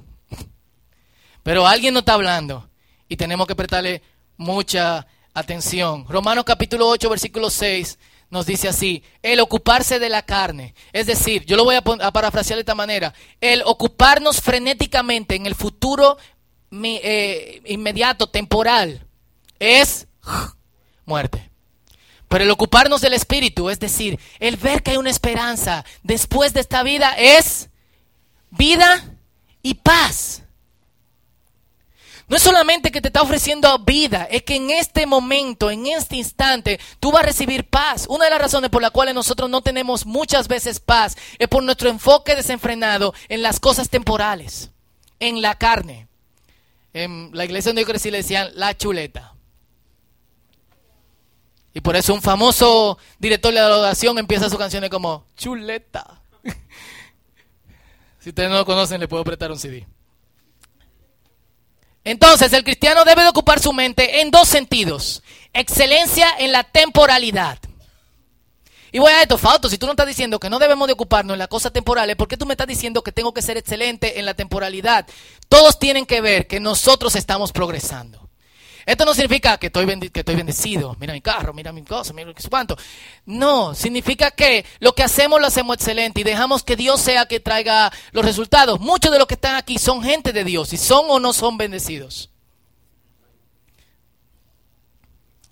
Pero 1.44 1.66
alguien 1.66 1.94
no 1.94 2.00
está 2.00 2.14
hablando 2.14 2.70
y 3.08 3.18
tenemos 3.18 3.48
que 3.48 3.56
prestarle 3.56 4.02
mucha 4.38 5.06
atención. 5.34 6.06
Romanos 6.08 6.44
capítulo 6.46 6.88
8, 6.88 7.10
versículo 7.10 7.50
6 7.50 7.98
nos 8.32 8.46
dice 8.46 8.70
así, 8.70 9.04
el 9.22 9.42
ocuparse 9.42 10.00
de 10.00 10.08
la 10.08 10.24
carne. 10.24 10.74
Es 10.94 11.06
decir, 11.06 11.46
yo 11.46 11.58
lo 11.58 11.66
voy 11.66 11.76
a, 11.76 11.82
parafrasear 11.82 12.56
de 12.56 12.62
esta 12.62 12.76
manera, 12.76 13.14
el 13.42 13.62
ocuparnos 13.66 14.42
frenéticamente 14.42 15.36
en 15.36 15.46
el 15.46 15.54
futuro 15.54 16.18
eh, 16.72 17.62
inmediato, 17.66 18.28
temporal, 18.28 19.06
es 19.60 20.08
muerte. 21.06 21.51
Pero 22.32 22.46
el 22.46 22.52
ocuparnos 22.52 23.02
del 23.02 23.12
espíritu, 23.12 23.70
es 23.70 23.78
decir, 23.82 24.18
el 24.40 24.56
ver 24.56 24.84
que 24.84 24.92
hay 24.92 24.98
una 24.98 25.10
esperanza 25.10 25.84
después 26.02 26.54
de 26.54 26.62
esta 26.62 26.82
vida, 26.82 27.14
es 27.18 27.68
vida 28.52 29.18
y 29.62 29.74
paz. 29.74 30.42
No 32.30 32.38
es 32.38 32.42
solamente 32.42 32.90
que 32.90 33.02
te 33.02 33.10
está 33.10 33.22
ofreciendo 33.22 33.78
vida, 33.80 34.30
es 34.32 34.44
que 34.44 34.56
en 34.56 34.70
este 34.70 35.06
momento, 35.06 35.70
en 35.70 35.88
este 35.88 36.16
instante, 36.16 36.80
tú 37.02 37.12
vas 37.12 37.24
a 37.24 37.26
recibir 37.26 37.68
paz. 37.68 38.06
Una 38.08 38.24
de 38.24 38.32
las 38.32 38.42
razones 38.42 38.70
por 38.70 38.82
las 38.82 38.92
cuales 38.92 39.14
nosotros 39.14 39.50
no 39.50 39.62
tenemos 39.62 40.06
muchas 40.06 40.48
veces 40.48 40.80
paz 40.80 41.18
es 41.38 41.50
por 41.50 41.62
nuestro 41.64 41.90
enfoque 41.90 42.38
desenfrenado 42.38 43.14
en 43.28 43.42
las 43.42 43.60
cosas 43.60 43.90
temporales, 43.90 44.72
en 45.20 45.42
la 45.42 45.56
carne. 45.56 46.08
En 46.94 47.32
la 47.34 47.44
iglesia 47.44 47.72
donde 47.72 47.82
yo 47.82 47.88
crecí 47.88 48.10
le 48.10 48.20
decían 48.20 48.52
la 48.54 48.78
chuleta. 48.78 49.31
Y 51.74 51.82
por 51.82 51.96
eso 51.96 52.14
un 52.14 52.22
famoso 52.22 52.98
director 53.18 53.54
de 53.54 53.60
la 53.60 53.68
adoración 53.68 54.18
empieza 54.18 54.50
sus 54.50 54.60
canciones 54.60 54.90
como 54.90 55.26
chuleta. 55.38 56.22
si 58.20 58.30
ustedes 58.30 58.50
no 58.50 58.58
lo 58.58 58.66
conocen, 58.66 59.00
le 59.00 59.08
puedo 59.08 59.24
prestar 59.24 59.52
un 59.52 59.60
CD. 59.60 59.88
Entonces, 62.04 62.52
el 62.54 62.64
cristiano 62.64 63.06
debe 63.06 63.22
de 63.22 63.30
ocupar 63.30 63.60
su 63.60 63.74
mente 63.74 64.22
en 64.22 64.32
dos 64.32 64.48
sentidos. 64.48 65.22
Excelencia 65.54 66.28
en 66.40 66.52
la 66.52 66.64
temporalidad. 66.64 67.60
Y 68.92 69.00
voy 69.00 69.12
a 69.12 69.22
esto, 69.22 69.38
Fausto, 69.38 69.70
si 69.70 69.78
tú 69.78 69.86
no 69.86 69.94
estás 69.94 70.08
diciendo 70.08 70.38
que 70.40 70.50
no 70.50 70.60
debemos 70.60 70.88
de 70.88 70.94
ocuparnos 70.94 71.36
en 71.36 71.40
las 71.40 71.48
cosas 71.48 71.72
temporales, 71.72 72.18
¿por 72.18 72.28
qué 72.28 72.36
tú 72.36 72.46
me 72.46 72.54
estás 72.54 72.68
diciendo 72.68 73.04
que 73.04 73.14
tengo 73.14 73.34
que 73.34 73.42
ser 73.42 73.56
excelente 73.56 74.20
en 74.20 74.26
la 74.26 74.34
temporalidad? 74.34 75.08
Todos 75.48 75.80
tienen 75.80 76.06
que 76.06 76.20
ver 76.20 76.48
que 76.48 76.60
nosotros 76.60 77.16
estamos 77.16 77.54
progresando. 77.54 78.21
Esto 78.86 79.06
no 79.06 79.14
significa 79.14 79.58
que 79.58 79.68
estoy, 79.68 79.86
que 80.10 80.20
estoy 80.20 80.36
bendecido. 80.36 80.96
Mira 81.00 81.14
mi 81.14 81.22
carro, 81.22 81.54
mira 81.54 81.72
mi 81.72 81.84
cosa, 81.84 82.14
mira 82.14 82.32
cuánto. 82.50 82.78
No, 83.26 83.76
significa 83.76 84.32
que 84.32 84.66
lo 84.80 84.94
que 84.94 85.04
hacemos 85.04 85.40
lo 85.40 85.48
hacemos 85.48 85.76
excelente 85.76 86.22
y 86.22 86.24
dejamos 86.24 86.64
que 86.64 86.76
Dios 86.76 87.02
sea 87.02 87.26
que 87.26 87.40
traiga 87.40 87.92
los 88.12 88.26
resultados. 88.26 88.80
Muchos 88.80 89.12
de 89.12 89.20
los 89.20 89.28
que 89.28 89.36
están 89.36 89.56
aquí 89.56 89.78
son 89.78 90.04
gente 90.04 90.34
de 90.34 90.44
Dios 90.44 90.74
y 90.74 90.78
son 90.78 91.06
o 91.10 91.20
no 91.20 91.34
son 91.34 91.58
bendecidos. 91.58 92.30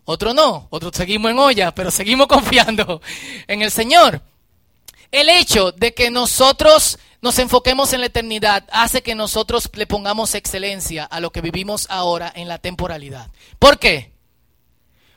Otros 0.06 0.34
no, 0.34 0.68
otros 0.72 0.92
seguimos 0.96 1.30
en 1.30 1.38
olla, 1.38 1.74
pero 1.76 1.92
seguimos 1.92 2.26
confiando 2.28 3.00
en 3.48 3.62
el 3.62 3.70
Señor. 3.70 4.22
El 5.12 5.30
hecho 5.30 5.72
de 5.72 5.94
que 5.94 6.12
nosotros 6.12 7.00
nos 7.22 7.40
enfoquemos 7.40 7.94
en 7.94 8.02
la 8.02 8.06
eternidad 8.08 8.66
hace 8.72 9.02
que 9.02 9.16
nosotros 9.16 9.70
le 9.74 9.88
pongamos 9.88 10.36
excelencia 10.36 11.04
a 11.04 11.20
lo 11.20 11.32
que 11.32 11.42
vivimos 11.42 11.88
ahora 11.90 12.32
en 12.34 12.48
la 12.48 12.60
temporalidad. 12.60 13.32
¿Por 13.58 13.80
qué? 13.80 14.14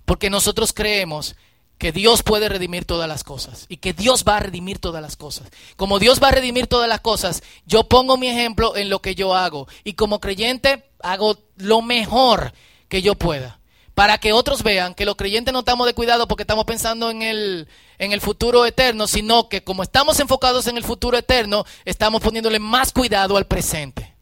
Porque 0.04 0.30
nosotros 0.30 0.72
creemos 0.72 1.36
que 1.78 1.92
Dios 1.92 2.22
puede 2.22 2.48
redimir 2.48 2.84
todas 2.84 3.08
las 3.08 3.24
cosas 3.24 3.66
y 3.68 3.76
que 3.78 3.92
Dios 3.92 4.24
va 4.26 4.36
a 4.36 4.40
redimir 4.40 4.78
todas 4.78 5.02
las 5.02 5.16
cosas. 5.16 5.48
Como 5.76 5.98
Dios 5.98 6.22
va 6.22 6.28
a 6.28 6.32
redimir 6.32 6.66
todas 6.66 6.88
las 6.88 7.00
cosas, 7.00 7.42
yo 7.66 7.88
pongo 7.88 8.16
mi 8.16 8.28
ejemplo 8.28 8.76
en 8.76 8.88
lo 8.88 9.00
que 9.00 9.14
yo 9.14 9.34
hago 9.34 9.68
y 9.84 9.94
como 9.94 10.20
creyente 10.20 10.90
hago 11.00 11.38
lo 11.56 11.82
mejor 11.82 12.52
que 12.88 13.02
yo 13.02 13.14
pueda 13.14 13.61
para 14.02 14.18
que 14.18 14.32
otros 14.32 14.64
vean 14.64 14.94
que 14.94 15.04
los 15.04 15.14
creyentes 15.14 15.52
no 15.52 15.60
estamos 15.60 15.86
de 15.86 15.94
cuidado 15.94 16.26
porque 16.26 16.42
estamos 16.42 16.64
pensando 16.64 17.08
en 17.08 17.22
el, 17.22 17.68
en 17.98 18.10
el 18.10 18.20
futuro 18.20 18.66
eterno, 18.66 19.06
sino 19.06 19.48
que 19.48 19.62
como 19.62 19.84
estamos 19.84 20.18
enfocados 20.18 20.66
en 20.66 20.76
el 20.76 20.82
futuro 20.82 21.16
eterno, 21.16 21.64
estamos 21.84 22.20
poniéndole 22.20 22.58
más 22.58 22.90
cuidado 22.90 23.36
al 23.36 23.46
presente. 23.46 24.12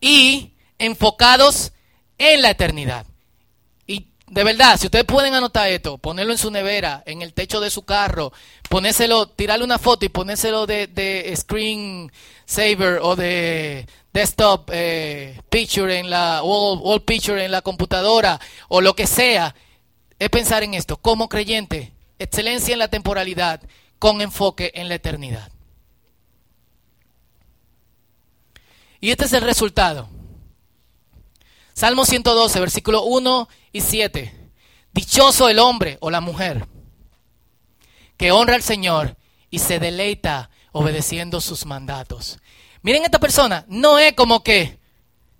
Y 0.00 0.54
enfocados 0.76 1.70
en 2.18 2.42
la 2.42 2.50
eternidad. 2.50 3.06
Y 3.86 4.08
de 4.26 4.42
verdad, 4.42 4.76
si 4.76 4.88
ustedes 4.88 5.04
pueden 5.04 5.34
anotar 5.34 5.68
esto, 5.68 5.98
ponerlo 5.98 6.32
en 6.32 6.38
su 6.38 6.50
nevera, 6.50 7.04
en 7.06 7.22
el 7.22 7.32
techo 7.32 7.60
de 7.60 7.70
su 7.70 7.82
carro, 7.82 8.32
ponérselo, 8.68 9.28
tirarle 9.28 9.64
una 9.64 9.78
foto 9.78 10.04
y 10.04 10.08
ponérselo 10.08 10.66
de, 10.66 10.88
de 10.88 11.32
screen 11.36 12.10
saver 12.44 12.98
o 13.02 13.14
de, 13.14 13.86
desktop 14.14 14.70
eh, 14.72 15.40
picture 15.50 15.98
en 15.98 16.08
la 16.08 16.40
wall, 16.42 17.02
picture 17.02 17.44
en 17.44 17.50
la 17.50 17.62
computadora 17.62 18.40
o 18.68 18.80
lo 18.80 18.94
que 18.94 19.06
sea, 19.08 19.54
es 20.18 20.30
pensar 20.30 20.62
en 20.62 20.72
esto 20.72 20.96
como 20.96 21.28
creyente, 21.28 21.92
excelencia 22.18 22.72
en 22.72 22.78
la 22.78 22.88
temporalidad 22.88 23.60
con 23.98 24.20
enfoque 24.20 24.70
en 24.76 24.88
la 24.88 24.94
eternidad. 24.94 25.50
Y 29.00 29.10
este 29.10 29.24
es 29.24 29.32
el 29.32 29.42
resultado. 29.42 30.08
Salmo 31.74 32.06
112, 32.06 32.60
versículo 32.60 33.02
1 33.02 33.48
y 33.72 33.80
7. 33.80 34.50
Dichoso 34.92 35.48
el 35.48 35.58
hombre 35.58 35.98
o 36.00 36.10
la 36.10 36.20
mujer 36.20 36.68
que 38.16 38.30
honra 38.30 38.54
al 38.54 38.62
Señor 38.62 39.16
y 39.50 39.58
se 39.58 39.80
deleita 39.80 40.50
obedeciendo 40.70 41.40
sus 41.40 41.66
mandatos. 41.66 42.38
Miren 42.84 43.02
esta 43.02 43.18
persona, 43.18 43.64
no 43.66 43.98
es 43.98 44.12
como 44.12 44.44
que, 44.44 44.78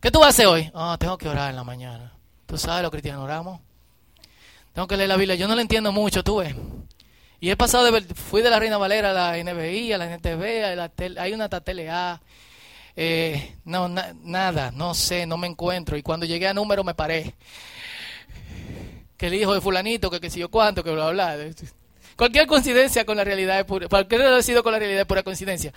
¿qué 0.01 0.11
tú 0.11 0.21
vas 0.21 0.29
a 0.29 0.31
hacer 0.31 0.47
hoy? 0.47 0.71
Ah, 0.73 0.97
tengo 0.99 1.19
que 1.19 1.29
orar 1.29 1.51
en 1.51 1.57
la 1.57 1.63
mañana. 1.63 2.11
¿Tú 2.47 2.57
sabes 2.57 2.83
lo 2.83 2.91
cristianos 2.91 3.23
oramos? 3.23 3.61
Tengo 4.73 4.89
que 4.89 4.97
leer 4.97 5.11
la 5.11 5.19
Biblia. 5.19 5.35
Yo 5.35 5.47
no 5.47 5.55
la 5.55 5.61
entiendo 5.61 5.93
mucho, 5.93 6.25
tú 6.25 6.39
ves. 6.39 6.55
Y 7.41 7.51
he 7.51 7.57
pasado 7.57 7.85
de 7.85 8.01
fui 8.15 8.41
de 8.41 8.49
la 8.49 8.59
Reina 8.59 8.79
Valera 8.79 9.11
a 9.11 9.13
la 9.13 9.37
NBI, 9.37 9.93
a 9.93 9.99
la 9.99 10.07
NTV, 10.15 10.65
a 10.65 10.75
la 10.75 10.91
hay 11.21 11.35
una 11.35 11.51
TTLA. 11.51 12.23
Eh, 12.97 13.57
no, 13.67 13.91
nada, 13.91 14.71
no 14.71 14.95
sé, 14.95 15.27
no 15.27 15.37
me 15.37 15.47
encuentro. 15.47 15.99
Y 15.99 16.03
cuando 16.03 16.25
llegué 16.25 16.49
a 16.49 16.55
número 16.55 16.83
me 16.83 16.95
paré. 16.95 17.35
Que 19.19 19.27
el 19.27 19.35
hijo 19.35 19.53
de 19.53 19.61
fulanito, 19.61 20.11
que 20.11 20.19
qué 20.19 20.31
sé 20.31 20.41
yo 20.41 20.51
cuánto, 20.51 20.83
que 20.83 20.91
bla, 20.93 21.11
bla, 21.11 21.37
bla. 21.37 21.51
Cualquier 22.17 22.47
coincidencia 22.47 23.05
con 23.05 23.19
la 23.19 23.25
realidad 23.25 23.61
es 23.61 23.67
pura, 23.67 23.87
cualquier 23.87 24.43
sido 24.43 24.63
con 24.63 24.73
la 24.73 24.79
realidad 24.79 25.03
es 25.03 25.07
pura 25.07 25.23
coincidencia. 25.23 25.75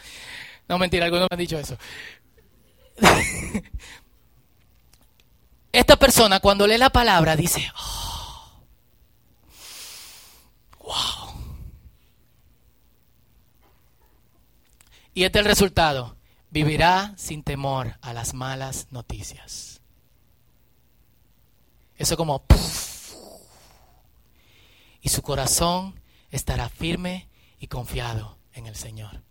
No, 0.67 0.77
mentira, 0.77 1.05
algunos 1.05 1.27
me 1.29 1.35
han 1.35 1.39
dicho 1.39 1.57
eso. 1.57 1.77
Esta 5.71 5.95
persona 5.97 6.39
cuando 6.39 6.65
lee 6.65 6.77
la 6.77 6.89
palabra 6.89 7.35
dice, 7.35 7.71
oh, 7.77 8.63
wow. 10.79 11.27
Y 15.13 15.23
este 15.23 15.39
es 15.39 15.45
el 15.45 15.49
resultado. 15.49 16.17
Vivirá 16.49 17.13
sin 17.17 17.43
temor 17.43 17.97
a 18.01 18.13
las 18.13 18.33
malas 18.33 18.87
noticias. 18.91 19.81
Eso 21.97 22.17
como... 22.17 22.43
y 25.01 25.09
su 25.09 25.21
corazón 25.21 25.99
estará 26.31 26.69
firme 26.69 27.29
y 27.59 27.67
confiado 27.67 28.37
en 28.53 28.67
el 28.67 28.75
Señor. 28.75 29.26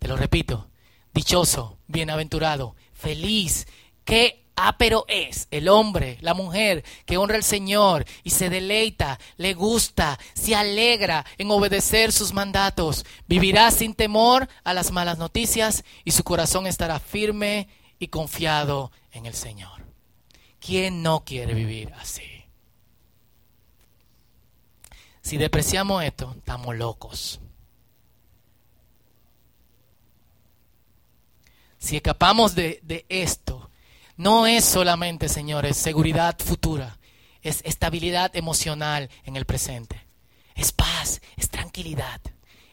Te 0.00 0.08
lo 0.08 0.16
repito, 0.16 0.68
dichoso, 1.12 1.78
bienaventurado, 1.86 2.74
feliz, 2.94 3.68
qué 4.04 4.46
ápero 4.56 5.04
es 5.08 5.46
el 5.50 5.68
hombre, 5.68 6.16
la 6.22 6.32
mujer 6.32 6.84
que 7.04 7.18
honra 7.18 7.36
al 7.36 7.44
Señor 7.44 8.06
y 8.24 8.30
se 8.30 8.48
deleita, 8.48 9.20
le 9.36 9.52
gusta, 9.52 10.18
se 10.34 10.54
alegra 10.54 11.24
en 11.36 11.50
obedecer 11.50 12.12
sus 12.12 12.32
mandatos. 12.32 13.04
Vivirá 13.26 13.70
sin 13.70 13.94
temor 13.94 14.48
a 14.64 14.72
las 14.72 14.90
malas 14.90 15.18
noticias 15.18 15.84
y 16.02 16.12
su 16.12 16.24
corazón 16.24 16.66
estará 16.66 16.98
firme 16.98 17.68
y 17.98 18.08
confiado 18.08 18.92
en 19.12 19.26
el 19.26 19.34
Señor. 19.34 19.86
¿Quién 20.60 21.02
no 21.02 21.24
quiere 21.26 21.52
vivir 21.52 21.92
así? 22.00 22.22
Si 25.20 25.36
depreciamos 25.36 26.02
esto, 26.04 26.34
estamos 26.38 26.74
locos. 26.74 27.40
Si 31.80 31.96
escapamos 31.96 32.54
de, 32.54 33.06
esto, 33.08 33.70
no 34.16 34.46
es 34.46 34.66
solamente, 34.66 35.30
señores, 35.30 35.78
seguridad 35.78 36.36
futura, 36.38 36.98
es 37.42 37.62
estabilidad 37.64 38.36
emocional 38.36 39.08
en 39.24 39.36
el 39.36 39.46
presente. 39.46 40.06
Es 40.54 40.72
paz, 40.72 41.22
es 41.38 41.48
tranquilidad, 41.48 42.20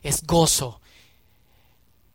es 0.03 0.23
gozo 0.23 0.81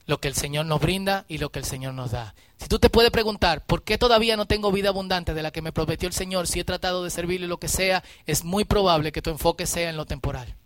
lo 0.05 0.21
que 0.21 0.29
el 0.29 0.35
Señor 0.35 0.67
nos 0.67 0.83
brinda 0.83 1.25
y 1.29 1.39
lo 1.39 1.51
que 1.51 1.61
el 1.61 1.65
Señor 1.65 1.95
nos 1.95 2.11
da. 2.11 2.35
Si 2.59 2.69
tú 2.69 2.79
te 2.79 2.91
puedes 2.91 3.11
preguntar, 3.11 3.65
¿por 3.65 3.85
qué 3.85 3.97
todavía 3.97 4.37
no 4.37 4.47
tengo 4.47 4.71
vida 4.71 4.91
abundante 4.91 5.33
de 5.33 5.43
la 5.43 5.51
que 5.51 5.63
me 5.63 5.73
prometió 5.73 6.07
el 6.07 6.13
Señor 6.15 6.47
si 6.47 6.61
he 6.61 6.65
tratado 6.65 7.03
de 7.03 7.11
servirle 7.11 7.47
lo 7.47 7.59
que 7.59 7.69
sea? 7.69 8.05
Es 8.27 8.45
muy 8.45 8.67
probable 8.67 9.13
que 9.13 9.23
tu 9.23 9.31
enfoque 9.31 9.65
sea 9.65 9.89
en 9.89 9.97
lo 9.97 10.05
temporal, 10.05 10.57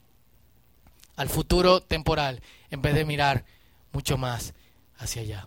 al 1.14 1.28
futuro 1.28 1.82
temporal, 1.82 2.42
en 2.70 2.82
vez 2.82 2.94
de 2.94 3.04
mirar 3.04 3.44
mucho 3.92 4.18
más 4.18 4.54
hacia 4.98 5.22
allá. 5.22 5.46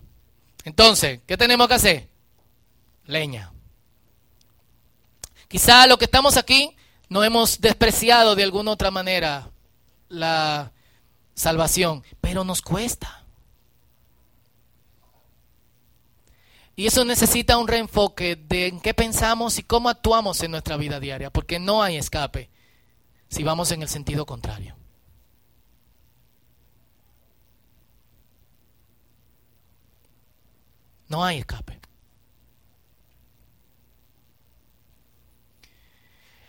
Entonces, 0.64 1.20
¿qué 1.26 1.36
tenemos 1.36 1.68
que 1.68 1.74
hacer? 1.74 2.08
Leña. 3.04 3.52
Quizá 5.48 5.86
lo 5.86 5.98
que 5.98 6.04
estamos 6.04 6.36
aquí 6.36 6.76
no 7.08 7.24
hemos 7.24 7.60
despreciado 7.60 8.36
de 8.36 8.44
alguna 8.44 8.70
otra 8.70 8.90
manera 8.90 9.50
la 10.08 10.72
salvación, 11.34 12.04
pero 12.20 12.44
nos 12.44 12.62
cuesta. 12.62 13.24
Y 16.76 16.86
eso 16.86 17.04
necesita 17.04 17.58
un 17.58 17.68
reenfoque 17.68 18.36
de 18.36 18.68
en 18.68 18.80
qué 18.80 18.94
pensamos 18.94 19.58
y 19.58 19.62
cómo 19.62 19.88
actuamos 19.88 20.42
en 20.42 20.52
nuestra 20.52 20.76
vida 20.76 21.00
diaria, 21.00 21.30
porque 21.30 21.58
no 21.58 21.82
hay 21.82 21.96
escape 21.96 22.48
si 23.28 23.42
vamos 23.42 23.70
en 23.70 23.82
el 23.82 23.88
sentido 23.88 24.24
contrario. 24.24 24.79
No 31.10 31.24
hay 31.24 31.38
escape. 31.38 31.78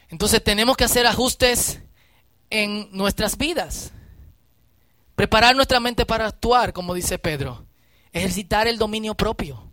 Entonces 0.08 0.44
tenemos 0.44 0.78
que 0.78 0.84
hacer 0.84 1.08
ajustes 1.08 1.82
en 2.50 2.88
nuestras 2.92 3.38
vidas. 3.38 3.92
Preparar 5.16 5.56
nuestra 5.56 5.80
mente 5.80 6.06
para 6.06 6.28
actuar, 6.28 6.74
como 6.74 6.94
dice 6.94 7.18
Pedro. 7.18 7.66
Ejercitar 8.14 8.68
el 8.68 8.78
dominio 8.78 9.16
propio. 9.16 9.68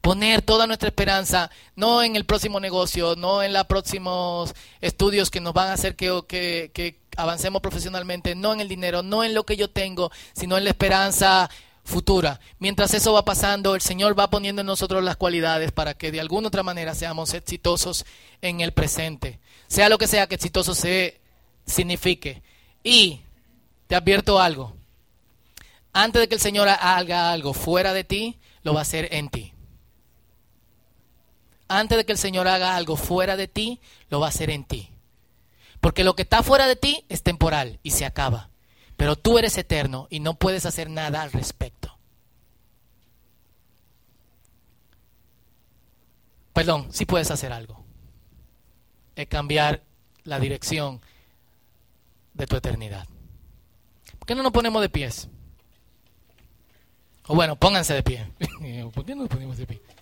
Poner 0.00 0.42
toda 0.42 0.66
nuestra 0.66 0.88
esperanza 0.88 1.50
no 1.76 2.02
en 2.02 2.16
el 2.16 2.24
próximo 2.24 2.58
negocio, 2.58 3.14
no 3.14 3.42
en 3.42 3.52
los 3.52 3.66
próximos 3.66 4.52
estudios 4.80 5.30
que 5.30 5.40
nos 5.40 5.52
van 5.52 5.68
a 5.68 5.74
hacer 5.74 5.94
que, 5.94 6.22
que, 6.26 6.70
que 6.72 6.98
avancemos 7.16 7.60
profesionalmente, 7.60 8.34
no 8.34 8.52
en 8.52 8.60
el 8.60 8.68
dinero, 8.68 9.02
no 9.02 9.22
en 9.22 9.34
lo 9.34 9.44
que 9.44 9.56
yo 9.56 9.70
tengo, 9.70 10.10
sino 10.32 10.56
en 10.56 10.64
la 10.64 10.70
esperanza 10.70 11.50
futura. 11.90 12.40
Mientras 12.58 12.94
eso 12.94 13.12
va 13.12 13.24
pasando, 13.24 13.74
el 13.74 13.82
Señor 13.82 14.18
va 14.18 14.30
poniendo 14.30 14.60
en 14.62 14.66
nosotros 14.66 15.04
las 15.04 15.16
cualidades 15.16 15.72
para 15.72 15.94
que 15.94 16.10
de 16.10 16.20
alguna 16.20 16.48
otra 16.48 16.62
manera 16.62 16.94
seamos 16.94 17.34
exitosos 17.34 18.06
en 18.40 18.60
el 18.60 18.72
presente. 18.72 19.40
Sea 19.66 19.90
lo 19.90 19.98
que 19.98 20.06
sea 20.06 20.26
que 20.26 20.36
exitoso 20.36 20.74
se 20.74 21.20
signifique. 21.66 22.42
Y 22.82 23.20
te 23.86 23.96
advierto 23.96 24.40
algo. 24.40 24.74
Antes 25.92 26.22
de 26.22 26.28
que 26.28 26.36
el 26.36 26.40
Señor 26.40 26.68
haga 26.68 27.32
algo 27.32 27.52
fuera 27.52 27.92
de 27.92 28.04
ti, 28.04 28.38
lo 28.62 28.72
va 28.72 28.80
a 28.80 28.82
hacer 28.82 29.08
en 29.12 29.28
ti. 29.28 29.52
Antes 31.68 31.98
de 31.98 32.04
que 32.04 32.12
el 32.12 32.18
Señor 32.18 32.48
haga 32.48 32.76
algo 32.76 32.96
fuera 32.96 33.36
de 33.36 33.48
ti, 33.48 33.80
lo 34.08 34.20
va 34.20 34.26
a 34.26 34.30
hacer 34.30 34.50
en 34.50 34.64
ti. 34.64 34.90
Porque 35.80 36.04
lo 36.04 36.14
que 36.14 36.22
está 36.22 36.42
fuera 36.42 36.66
de 36.66 36.76
ti 36.76 37.04
es 37.08 37.22
temporal 37.22 37.80
y 37.82 37.90
se 37.90 38.04
acaba. 38.04 38.50
Pero 38.96 39.16
tú 39.16 39.38
eres 39.38 39.56
eterno 39.56 40.06
y 40.10 40.20
no 40.20 40.34
puedes 40.34 40.66
hacer 40.66 40.90
nada 40.90 41.22
al 41.22 41.32
respecto. 41.32 41.79
Perdón, 46.52 46.88
sí 46.90 47.06
puedes 47.06 47.30
hacer 47.30 47.52
algo. 47.52 47.84
Es 49.16 49.26
cambiar 49.28 49.82
la 50.24 50.38
dirección 50.38 51.00
de 52.34 52.46
tu 52.46 52.56
eternidad. 52.56 53.06
¿Por 54.18 54.26
qué 54.26 54.34
no 54.34 54.42
nos 54.42 54.52
ponemos 54.52 54.82
de 54.82 54.88
pies? 54.88 55.28
O 57.26 57.34
bueno, 57.34 57.56
pónganse 57.56 57.94
de 57.94 58.02
pie. 58.02 58.26
¿Por 58.94 59.04
qué 59.04 59.14
no 59.14 59.22
nos 59.22 59.30
ponemos 59.30 59.56
de 59.56 59.66
pie? 59.66 59.80